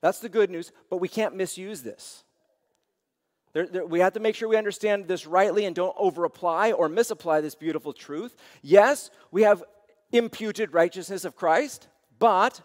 that's 0.02 0.20
the 0.20 0.30
good 0.30 0.50
news, 0.50 0.72
but 0.90 0.98
we 0.98 1.08
can't 1.08 1.36
misuse 1.36 1.82
this. 1.82 2.24
There, 3.54 3.68
there, 3.68 3.86
we 3.86 4.02
have 4.02 4.14
to 4.14 4.20
make 4.20 4.36
sure 4.36 4.50
we 4.50 4.58
understand 4.58 5.08
this 5.08 5.26
rightly 5.26 5.64
and 5.64 5.74
don't 5.74 5.96
overapply 5.96 6.78
or 6.78 6.90
misapply 6.90 7.40
this 7.40 7.56
beautiful 7.56 7.94
truth. 7.94 8.36
Yes, 8.62 9.10
we 9.32 9.44
have 9.44 9.64
imputed 10.12 10.74
righteousness 10.74 11.24
of 11.24 11.38
Christ, 11.38 11.88
but 12.20 12.60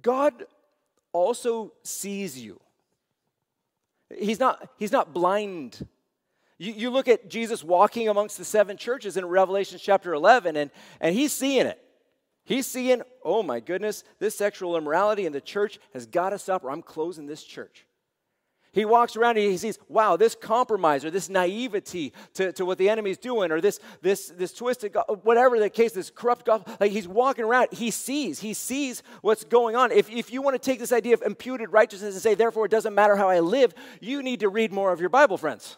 God 0.00 0.46
also 1.12 1.72
sees 1.82 2.38
you. 2.38 2.60
He's 4.18 4.40
not, 4.40 4.68
he's 4.78 4.92
not 4.92 5.12
blind. 5.12 5.86
You, 6.58 6.72
you 6.72 6.90
look 6.90 7.08
at 7.08 7.28
Jesus 7.28 7.64
walking 7.64 8.08
amongst 8.08 8.38
the 8.38 8.44
seven 8.44 8.76
churches 8.76 9.16
in 9.16 9.26
Revelation 9.26 9.78
chapter 9.80 10.14
11, 10.14 10.56
and, 10.56 10.70
and 11.00 11.14
he's 11.14 11.32
seeing 11.32 11.66
it. 11.66 11.78
He's 12.44 12.66
seeing, 12.66 13.02
oh 13.24 13.42
my 13.42 13.60
goodness, 13.60 14.04
this 14.18 14.36
sexual 14.36 14.76
immorality 14.76 15.26
in 15.26 15.32
the 15.32 15.40
church 15.40 15.78
has 15.92 16.06
got 16.06 16.30
to 16.30 16.38
stop, 16.38 16.64
or 16.64 16.70
I'm 16.70 16.82
closing 16.82 17.26
this 17.26 17.44
church. 17.44 17.86
He 18.72 18.86
walks 18.86 19.16
around 19.16 19.36
and 19.36 19.50
he 19.50 19.58
sees, 19.58 19.78
wow, 19.86 20.16
this 20.16 20.34
compromise 20.34 21.04
or 21.04 21.10
this 21.10 21.28
naivety 21.28 22.14
to, 22.34 22.52
to 22.52 22.64
what 22.64 22.78
the 22.78 22.88
enemy's 22.88 23.18
doing 23.18 23.52
or 23.52 23.60
this, 23.60 23.78
this, 24.00 24.28
this 24.28 24.54
twisted, 24.54 24.96
whatever 25.24 25.58
the 25.58 25.68
case, 25.68 25.92
this 25.92 26.08
corrupt 26.08 26.46
God, 26.46 26.66
like 26.80 26.90
he's 26.90 27.06
walking 27.06 27.44
around, 27.44 27.68
he 27.70 27.90
sees, 27.90 28.38
he 28.38 28.54
sees 28.54 29.02
what's 29.20 29.44
going 29.44 29.76
on. 29.76 29.92
If, 29.92 30.10
if 30.10 30.32
you 30.32 30.40
want 30.40 30.54
to 30.54 30.58
take 30.58 30.78
this 30.78 30.92
idea 30.92 31.12
of 31.12 31.20
imputed 31.20 31.70
righteousness 31.70 32.14
and 32.14 32.22
say, 32.22 32.34
therefore, 32.34 32.64
it 32.64 32.70
doesn't 32.70 32.94
matter 32.94 33.14
how 33.14 33.28
I 33.28 33.40
live, 33.40 33.74
you 34.00 34.22
need 34.22 34.40
to 34.40 34.48
read 34.48 34.72
more 34.72 34.90
of 34.90 35.00
your 35.00 35.10
Bible, 35.10 35.36
friends. 35.36 35.76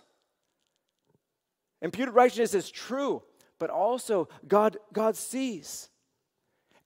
Imputed 1.83 2.15
righteousness 2.15 2.55
is 2.55 2.71
true, 2.71 3.25
but 3.59 3.71
also 3.71 4.29
God, 4.47 4.77
God 4.93 5.17
sees. 5.17 5.89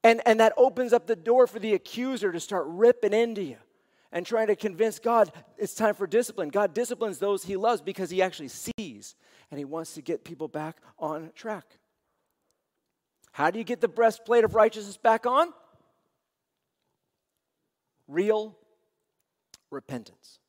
And, 0.03 0.21
and 0.25 0.39
that 0.39 0.53
opens 0.57 0.91
up 0.91 1.05
the 1.05 1.15
door 1.15 1.45
for 1.45 1.59
the 1.59 1.75
accuser 1.75 2.31
to 2.31 2.39
start 2.39 2.65
ripping 2.67 3.13
into 3.13 3.43
you 3.43 3.57
and 4.11 4.25
trying 4.25 4.47
to 4.47 4.55
convince 4.55 4.99
God 4.99 5.31
it's 5.57 5.73
time 5.73 5.95
for 5.95 6.07
discipline. 6.07 6.49
God 6.49 6.73
disciplines 6.73 7.19
those 7.19 7.43
he 7.43 7.55
loves 7.55 7.81
because 7.81 8.09
he 8.09 8.21
actually 8.21 8.49
sees 8.49 9.15
and 9.51 9.57
he 9.57 9.65
wants 9.65 9.93
to 9.95 10.01
get 10.01 10.23
people 10.23 10.47
back 10.47 10.77
on 10.97 11.31
track. 11.35 11.65
How 13.31 13.51
do 13.51 13.59
you 13.59 13.63
get 13.63 13.81
the 13.81 13.87
breastplate 13.87 14.43
of 14.43 14.55
righteousness 14.55 14.97
back 14.97 15.25
on? 15.25 15.53
Real 18.07 18.57
repentance. 19.69 20.39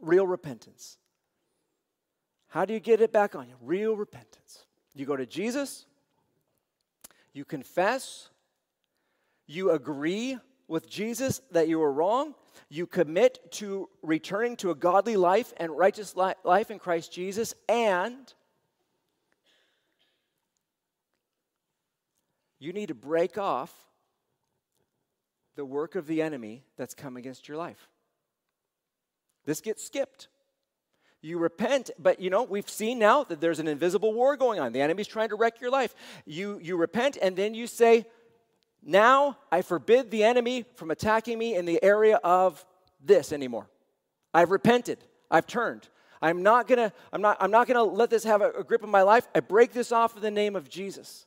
Real 0.00 0.26
repentance. 0.26 0.98
How 2.48 2.64
do 2.64 2.72
you 2.72 2.80
get 2.80 3.00
it 3.00 3.12
back 3.12 3.34
on 3.34 3.48
you? 3.48 3.54
Real 3.60 3.96
repentance. 3.96 4.64
You 4.94 5.04
go 5.04 5.16
to 5.16 5.26
Jesus, 5.26 5.84
you 7.32 7.44
confess, 7.44 8.30
you 9.46 9.70
agree 9.70 10.38
with 10.68 10.88
Jesus 10.88 11.40
that 11.50 11.66
you 11.66 11.78
were 11.78 11.92
wrong, 11.92 12.34
you 12.68 12.86
commit 12.86 13.50
to 13.52 13.88
returning 14.02 14.56
to 14.58 14.70
a 14.70 14.74
godly 14.74 15.16
life 15.16 15.52
and 15.56 15.76
righteous 15.76 16.14
life 16.14 16.70
in 16.70 16.78
Christ 16.78 17.10
Jesus, 17.10 17.54
and 17.68 18.32
you 22.58 22.72
need 22.72 22.88
to 22.88 22.94
break 22.94 23.38
off 23.38 23.72
the 25.56 25.64
work 25.64 25.94
of 25.94 26.06
the 26.06 26.22
enemy 26.22 26.64
that's 26.76 26.94
come 26.94 27.16
against 27.16 27.48
your 27.48 27.56
life. 27.56 27.88
This 29.44 29.60
gets 29.60 29.84
skipped. 29.84 30.28
You 31.20 31.38
repent, 31.38 31.90
but 31.98 32.20
you 32.20 32.30
know, 32.30 32.44
we've 32.44 32.68
seen 32.68 32.98
now 32.98 33.24
that 33.24 33.40
there's 33.40 33.58
an 33.58 33.66
invisible 33.66 34.12
war 34.12 34.36
going 34.36 34.60
on. 34.60 34.72
The 34.72 34.80
enemy's 34.80 35.08
trying 35.08 35.30
to 35.30 35.36
wreck 35.36 35.60
your 35.60 35.70
life. 35.70 35.94
You, 36.26 36.60
you 36.62 36.76
repent, 36.76 37.18
and 37.20 37.34
then 37.34 37.54
you 37.54 37.66
say, 37.66 38.06
Now 38.82 39.38
I 39.50 39.62
forbid 39.62 40.10
the 40.10 40.24
enemy 40.24 40.64
from 40.74 40.90
attacking 40.90 41.38
me 41.38 41.54
in 41.54 41.66
the 41.66 41.82
area 41.82 42.16
of 42.16 42.64
this 43.04 43.32
anymore. 43.32 43.68
I've 44.32 44.50
repented. 44.50 44.98
I've 45.30 45.46
turned. 45.46 45.88
I'm 46.20 46.42
not 46.42 46.66
gonna, 46.66 46.92
I'm 47.12 47.20
not, 47.20 47.36
I'm 47.40 47.50
not 47.50 47.68
gonna 47.68 47.84
let 47.84 48.10
this 48.10 48.24
have 48.24 48.40
a, 48.40 48.50
a 48.50 48.64
grip 48.64 48.82
of 48.82 48.88
my 48.88 49.02
life. 49.02 49.28
I 49.34 49.40
break 49.40 49.72
this 49.72 49.92
off 49.92 50.16
in 50.16 50.22
the 50.22 50.30
name 50.30 50.56
of 50.56 50.68
Jesus. 50.68 51.26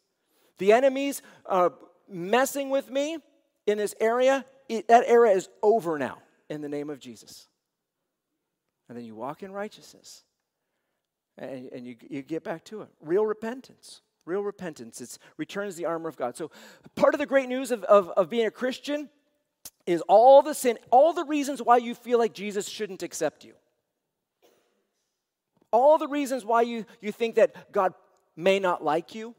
The 0.57 0.73
enemy's 0.73 1.21
uh, 1.45 1.69
messing 2.09 2.69
with 2.69 2.89
me 2.89 3.17
in 3.65 3.77
this 3.77 3.95
area. 3.99 4.45
It, 4.67 4.87
that 4.89 5.05
area 5.07 5.33
is 5.33 5.49
over 5.63 5.97
now 5.97 6.19
in 6.49 6.61
the 6.61 6.69
name 6.69 6.89
of 6.89 6.99
Jesus 6.99 7.47
and 8.91 8.97
then 8.97 9.05
you 9.05 9.15
walk 9.15 9.41
in 9.41 9.53
righteousness 9.53 10.25
and, 11.37 11.69
and 11.71 11.87
you, 11.87 11.95
you 12.09 12.21
get 12.21 12.43
back 12.43 12.65
to 12.65 12.81
it. 12.81 12.89
Real 12.99 13.25
repentance. 13.25 14.01
Real 14.25 14.41
repentance. 14.41 15.01
It 15.01 15.17
returns 15.37 15.75
the 15.75 15.85
armor 15.85 16.07
of 16.07 16.15
God. 16.15 16.37
So, 16.37 16.51
part 16.95 17.13
of 17.13 17.19
the 17.19 17.25
great 17.25 17.49
news 17.49 17.71
of, 17.71 17.83
of, 17.85 18.09
of 18.09 18.29
being 18.29 18.45
a 18.45 18.51
Christian 18.51 19.09
is 19.85 20.01
all 20.07 20.41
the 20.41 20.53
sin, 20.53 20.77
all 20.91 21.13
the 21.13 21.23
reasons 21.23 21.61
why 21.61 21.77
you 21.77 21.95
feel 21.95 22.19
like 22.19 22.33
Jesus 22.33 22.67
shouldn't 22.67 23.03
accept 23.03 23.43
you. 23.43 23.53
All 25.71 25.97
the 25.97 26.07
reasons 26.07 26.45
why 26.45 26.61
you, 26.63 26.85
you 26.99 27.11
think 27.11 27.35
that 27.35 27.71
God 27.71 27.93
may 28.35 28.59
not 28.59 28.83
like 28.83 29.15
you. 29.15 29.35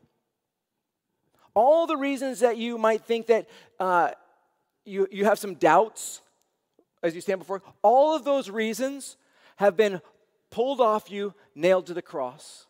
All 1.55 1.87
the 1.87 1.97
reasons 1.97 2.41
that 2.41 2.57
you 2.57 2.79
might 2.79 3.05
think 3.05 3.27
that 3.27 3.49
uh, 3.79 4.13
you, 4.85 5.07
you 5.11 5.27
have 5.27 5.39
some 5.39 5.55
doubts 5.55 6.23
as 7.03 7.15
you 7.15 7.21
stand 7.21 7.41
before. 7.41 7.63
All 7.83 8.17
of 8.17 8.25
those 8.25 8.49
reasons 8.49 9.17
have 9.57 9.77
been 9.77 10.01
pulled 10.51 10.81
off 10.81 11.11
you, 11.11 11.35
nailed 11.55 11.87
to 11.87 11.95
the 11.95 12.03
cross. 12.03 12.67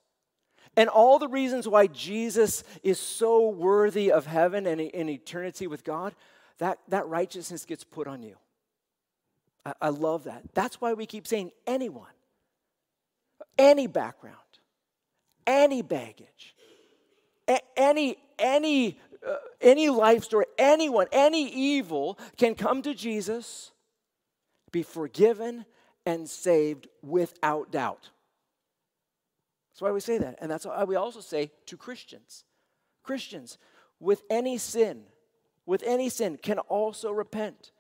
And 0.76 0.88
all 0.88 1.18
the 1.18 1.28
reasons 1.28 1.68
why 1.68 1.86
Jesus 1.86 2.64
is 2.82 2.98
so 2.98 3.48
worthy 3.48 4.10
of 4.10 4.26
heaven 4.26 4.66
and 4.66 4.80
in 4.80 5.08
eternity 5.08 5.66
with 5.66 5.84
God, 5.84 6.14
that, 6.58 6.78
that 6.88 7.06
righteousness 7.08 7.64
gets 7.64 7.84
put 7.84 8.06
on 8.06 8.22
you. 8.22 8.36
I, 9.66 9.74
I 9.82 9.88
love 9.90 10.24
that. 10.24 10.42
That's 10.54 10.80
why 10.80 10.94
we 10.94 11.06
keep 11.06 11.26
saying 11.26 11.52
anyone, 11.66 12.06
any 13.58 13.86
background, 13.86 14.36
any 15.46 15.82
baggage, 15.82 16.54
a- 17.48 17.60
any, 17.76 18.16
any, 18.38 18.98
uh, 19.26 19.36
any 19.60 19.90
life 19.90 20.24
story, 20.24 20.46
anyone, 20.56 21.06
any 21.12 21.48
evil 21.50 22.18
can 22.38 22.54
come 22.54 22.80
to 22.82 22.94
Jesus, 22.94 23.72
be 24.70 24.82
forgiven, 24.82 25.66
and 26.06 26.28
saved 26.28 26.88
without 27.02 27.70
doubt. 27.70 28.10
Why 29.82 29.90
we 29.90 29.98
say 29.98 30.16
that. 30.18 30.38
And 30.40 30.48
that's 30.48 30.64
why 30.64 30.84
we 30.84 30.94
also 30.94 31.18
say 31.18 31.50
to 31.66 31.76
Christians 31.76 32.44
Christians, 33.02 33.58
with 33.98 34.22
any 34.30 34.56
sin, 34.56 35.02
with 35.66 35.82
any 35.82 36.08
sin, 36.08 36.38
can 36.40 36.60
also 36.60 37.10
repent 37.10 37.72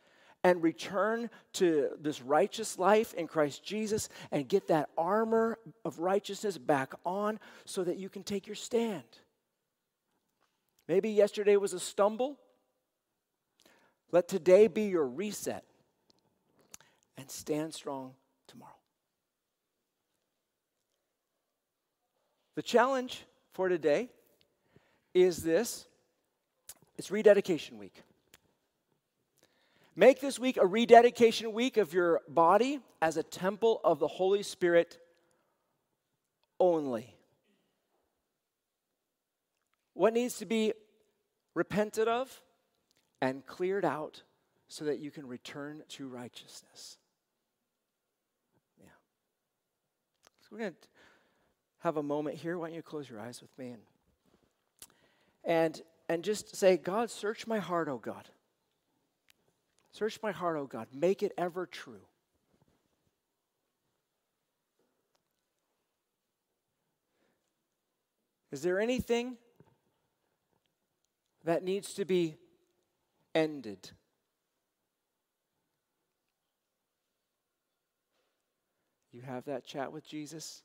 and 0.42 0.64
return 0.64 1.30
to 1.52 1.90
this 2.00 2.20
righteous 2.20 2.76
life 2.76 3.14
in 3.14 3.28
Christ 3.28 3.64
Jesus 3.64 4.08
and 4.32 4.48
get 4.48 4.66
that 4.66 4.88
armor 4.98 5.60
of 5.84 6.00
righteousness 6.00 6.58
back 6.58 6.92
on 7.06 7.38
so 7.66 7.84
that 7.84 7.98
you 7.98 8.08
can 8.08 8.24
take 8.24 8.48
your 8.48 8.56
stand. 8.56 9.04
Maybe 10.88 11.10
yesterday 11.10 11.56
was 11.56 11.72
a 11.72 11.78
stumble. 11.78 12.36
Let 14.10 14.26
today 14.26 14.66
be 14.66 14.88
your 14.88 15.06
reset 15.06 15.62
and 17.16 17.30
stand 17.30 17.72
strong 17.74 18.14
The 22.62 22.68
challenge 22.68 23.24
for 23.54 23.68
today 23.68 24.08
is 25.14 25.38
this 25.38 25.84
it's 26.96 27.10
rededication 27.10 27.76
week. 27.76 28.04
Make 29.96 30.20
this 30.20 30.38
week 30.38 30.58
a 30.58 30.64
rededication 30.64 31.54
week 31.54 31.76
of 31.76 31.92
your 31.92 32.20
body 32.28 32.78
as 33.00 33.16
a 33.16 33.24
temple 33.24 33.80
of 33.82 33.98
the 33.98 34.06
Holy 34.06 34.44
Spirit 34.44 34.96
only. 36.60 37.16
What 39.94 40.14
needs 40.14 40.36
to 40.36 40.46
be 40.46 40.72
repented 41.54 42.06
of 42.06 42.42
and 43.20 43.44
cleared 43.44 43.84
out 43.84 44.22
so 44.68 44.84
that 44.84 45.00
you 45.00 45.10
can 45.10 45.26
return 45.26 45.82
to 45.88 46.06
righteousness? 46.06 46.96
Yeah. 48.78 48.86
So 50.42 50.48
we're 50.52 50.58
going 50.58 50.70
to 50.70 50.91
have 51.82 51.96
a 51.96 52.02
moment 52.02 52.36
here. 52.36 52.58
Why 52.58 52.68
don't 52.68 52.76
you 52.76 52.82
close 52.82 53.10
your 53.10 53.20
eyes 53.20 53.42
with 53.42 53.56
me 53.58 53.70
and 53.70 53.82
and 55.44 55.82
and 56.08 56.22
just 56.22 56.54
say, 56.54 56.76
God, 56.76 57.10
search 57.10 57.46
my 57.46 57.58
heart, 57.58 57.88
oh 57.88 57.98
God. 57.98 58.28
Search 59.92 60.20
my 60.22 60.32
heart, 60.32 60.56
oh 60.56 60.66
God. 60.66 60.88
Make 60.94 61.22
it 61.22 61.32
ever 61.36 61.66
true. 61.66 62.02
Is 68.52 68.62
there 68.62 68.78
anything 68.78 69.36
that 71.44 71.64
needs 71.64 71.94
to 71.94 72.04
be 72.04 72.36
ended? 73.34 73.90
You 79.10 79.22
have 79.22 79.44
that 79.46 79.64
chat 79.64 79.92
with 79.92 80.06
Jesus. 80.06 80.62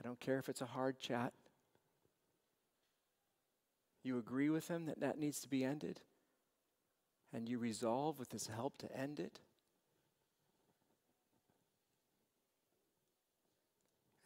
I 0.00 0.06
don't 0.06 0.20
care 0.20 0.38
if 0.38 0.48
it's 0.48 0.60
a 0.60 0.66
hard 0.66 0.98
chat. 1.00 1.32
You 4.02 4.18
agree 4.18 4.50
with 4.50 4.68
him 4.68 4.86
that 4.86 5.00
that 5.00 5.18
needs 5.18 5.40
to 5.40 5.48
be 5.48 5.64
ended, 5.64 6.00
and 7.32 7.48
you 7.48 7.58
resolve 7.58 8.18
with 8.18 8.30
his 8.30 8.46
help 8.46 8.78
to 8.78 8.96
end 8.96 9.18
it. 9.18 9.40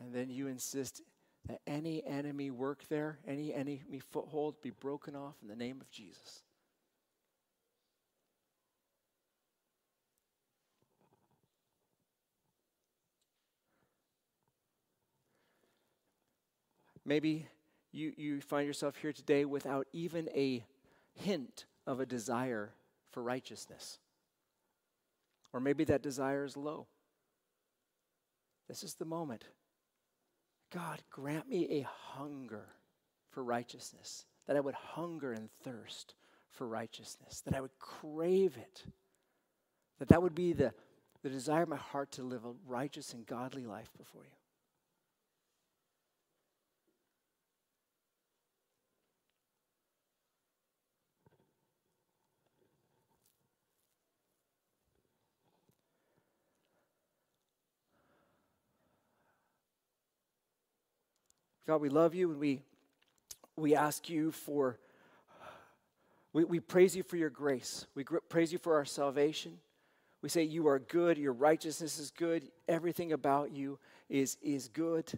And 0.00 0.14
then 0.14 0.28
you 0.30 0.48
insist 0.48 1.02
that 1.48 1.61
any 1.66 2.04
enemy 2.04 2.50
work 2.50 2.85
there, 2.88 3.18
any 3.26 3.54
enemy 3.54 4.00
foothold 4.11 4.61
be 4.62 4.70
broken 4.70 5.14
off 5.14 5.37
in 5.42 5.48
the 5.48 5.56
name 5.56 5.80
of 5.80 5.90
Jesus. 5.90 6.42
Maybe 17.04 17.46
you, 17.92 18.12
you 18.16 18.40
find 18.40 18.66
yourself 18.66 18.96
here 18.96 19.12
today 19.12 19.44
without 19.44 19.86
even 19.92 20.28
a 20.34 20.64
hint 21.14 21.64
of 21.86 22.00
a 22.00 22.06
desire 22.06 22.72
for 23.10 23.22
righteousness. 23.22 23.98
Or 25.52 25.60
maybe 25.60 25.84
that 25.84 26.02
desire 26.02 26.44
is 26.44 26.56
low. 26.56 26.86
This 28.68 28.84
is 28.84 28.94
the 28.94 29.04
moment. 29.04 29.44
God, 30.72 31.02
grant 31.10 31.48
me 31.48 31.81
a 31.81 31.88
hunger 32.12 32.66
for 33.31 33.42
righteousness, 33.42 34.27
that 34.46 34.56
I 34.56 34.60
would 34.60 34.75
hunger 34.75 35.33
and 35.33 35.50
thirst 35.64 36.14
for 36.50 36.66
righteousness, 36.68 37.40
that 37.40 37.54
I 37.54 37.60
would 37.60 37.77
crave 37.79 38.56
it, 38.56 38.85
that 39.98 40.08
that 40.08 40.22
would 40.22 40.35
be 40.35 40.52
the, 40.52 40.72
the 41.22 41.31
desire 41.31 41.62
of 41.62 41.68
my 41.68 41.77
heart 41.77 42.12
to 42.12 42.22
live 42.22 42.44
a 42.44 42.52
righteous 42.66 43.12
and 43.12 43.27
godly 43.27 43.66
life 43.66 43.90
before 43.98 44.22
you. 44.22 44.39
God, 61.71 61.81
we 61.81 61.88
love 61.88 62.16
you 62.16 62.33
and 62.33 62.40
we 62.40 62.62
we 63.56 63.77
ask 63.77 64.10
you 64.10 64.33
for, 64.33 64.77
we, 66.33 66.42
we 66.42 66.58
praise 66.58 66.96
you 66.96 67.04
for 67.04 67.16
your 67.16 67.31
grace. 67.31 67.87
We 67.94 68.02
gr- 68.02 68.18
praise 68.29 68.52
you 68.52 68.58
for 68.58 68.75
our 68.75 68.85
salvation. 68.85 69.58
We 70.21 70.31
say 70.31 70.42
you 70.42 70.66
are 70.66 70.81
good, 70.81 71.16
your 71.16 71.33
righteousness 71.33 72.00
is 72.00 72.10
good, 72.10 72.50
everything 72.66 73.12
about 73.12 73.52
you 73.52 73.79
is, 74.08 74.37
is 74.42 74.66
good. 74.66 75.12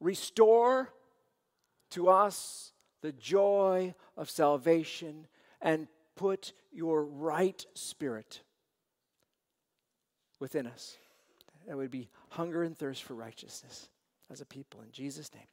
Restore 0.00 0.92
to 1.92 2.10
us 2.10 2.72
the 3.00 3.12
joy 3.12 3.94
of 4.18 4.28
salvation 4.28 5.28
and 5.62 5.88
put 6.14 6.52
your 6.72 7.06
right 7.06 7.64
spirit 7.72 8.42
within 10.40 10.66
us. 10.66 10.98
That 11.66 11.78
would 11.78 11.90
be 11.90 12.10
hunger 12.28 12.64
and 12.64 12.76
thirst 12.76 13.02
for 13.02 13.14
righteousness 13.14 13.88
as 14.30 14.40
a 14.40 14.46
people. 14.46 14.82
In 14.82 14.92
Jesus' 14.92 15.32
name. 15.34 15.46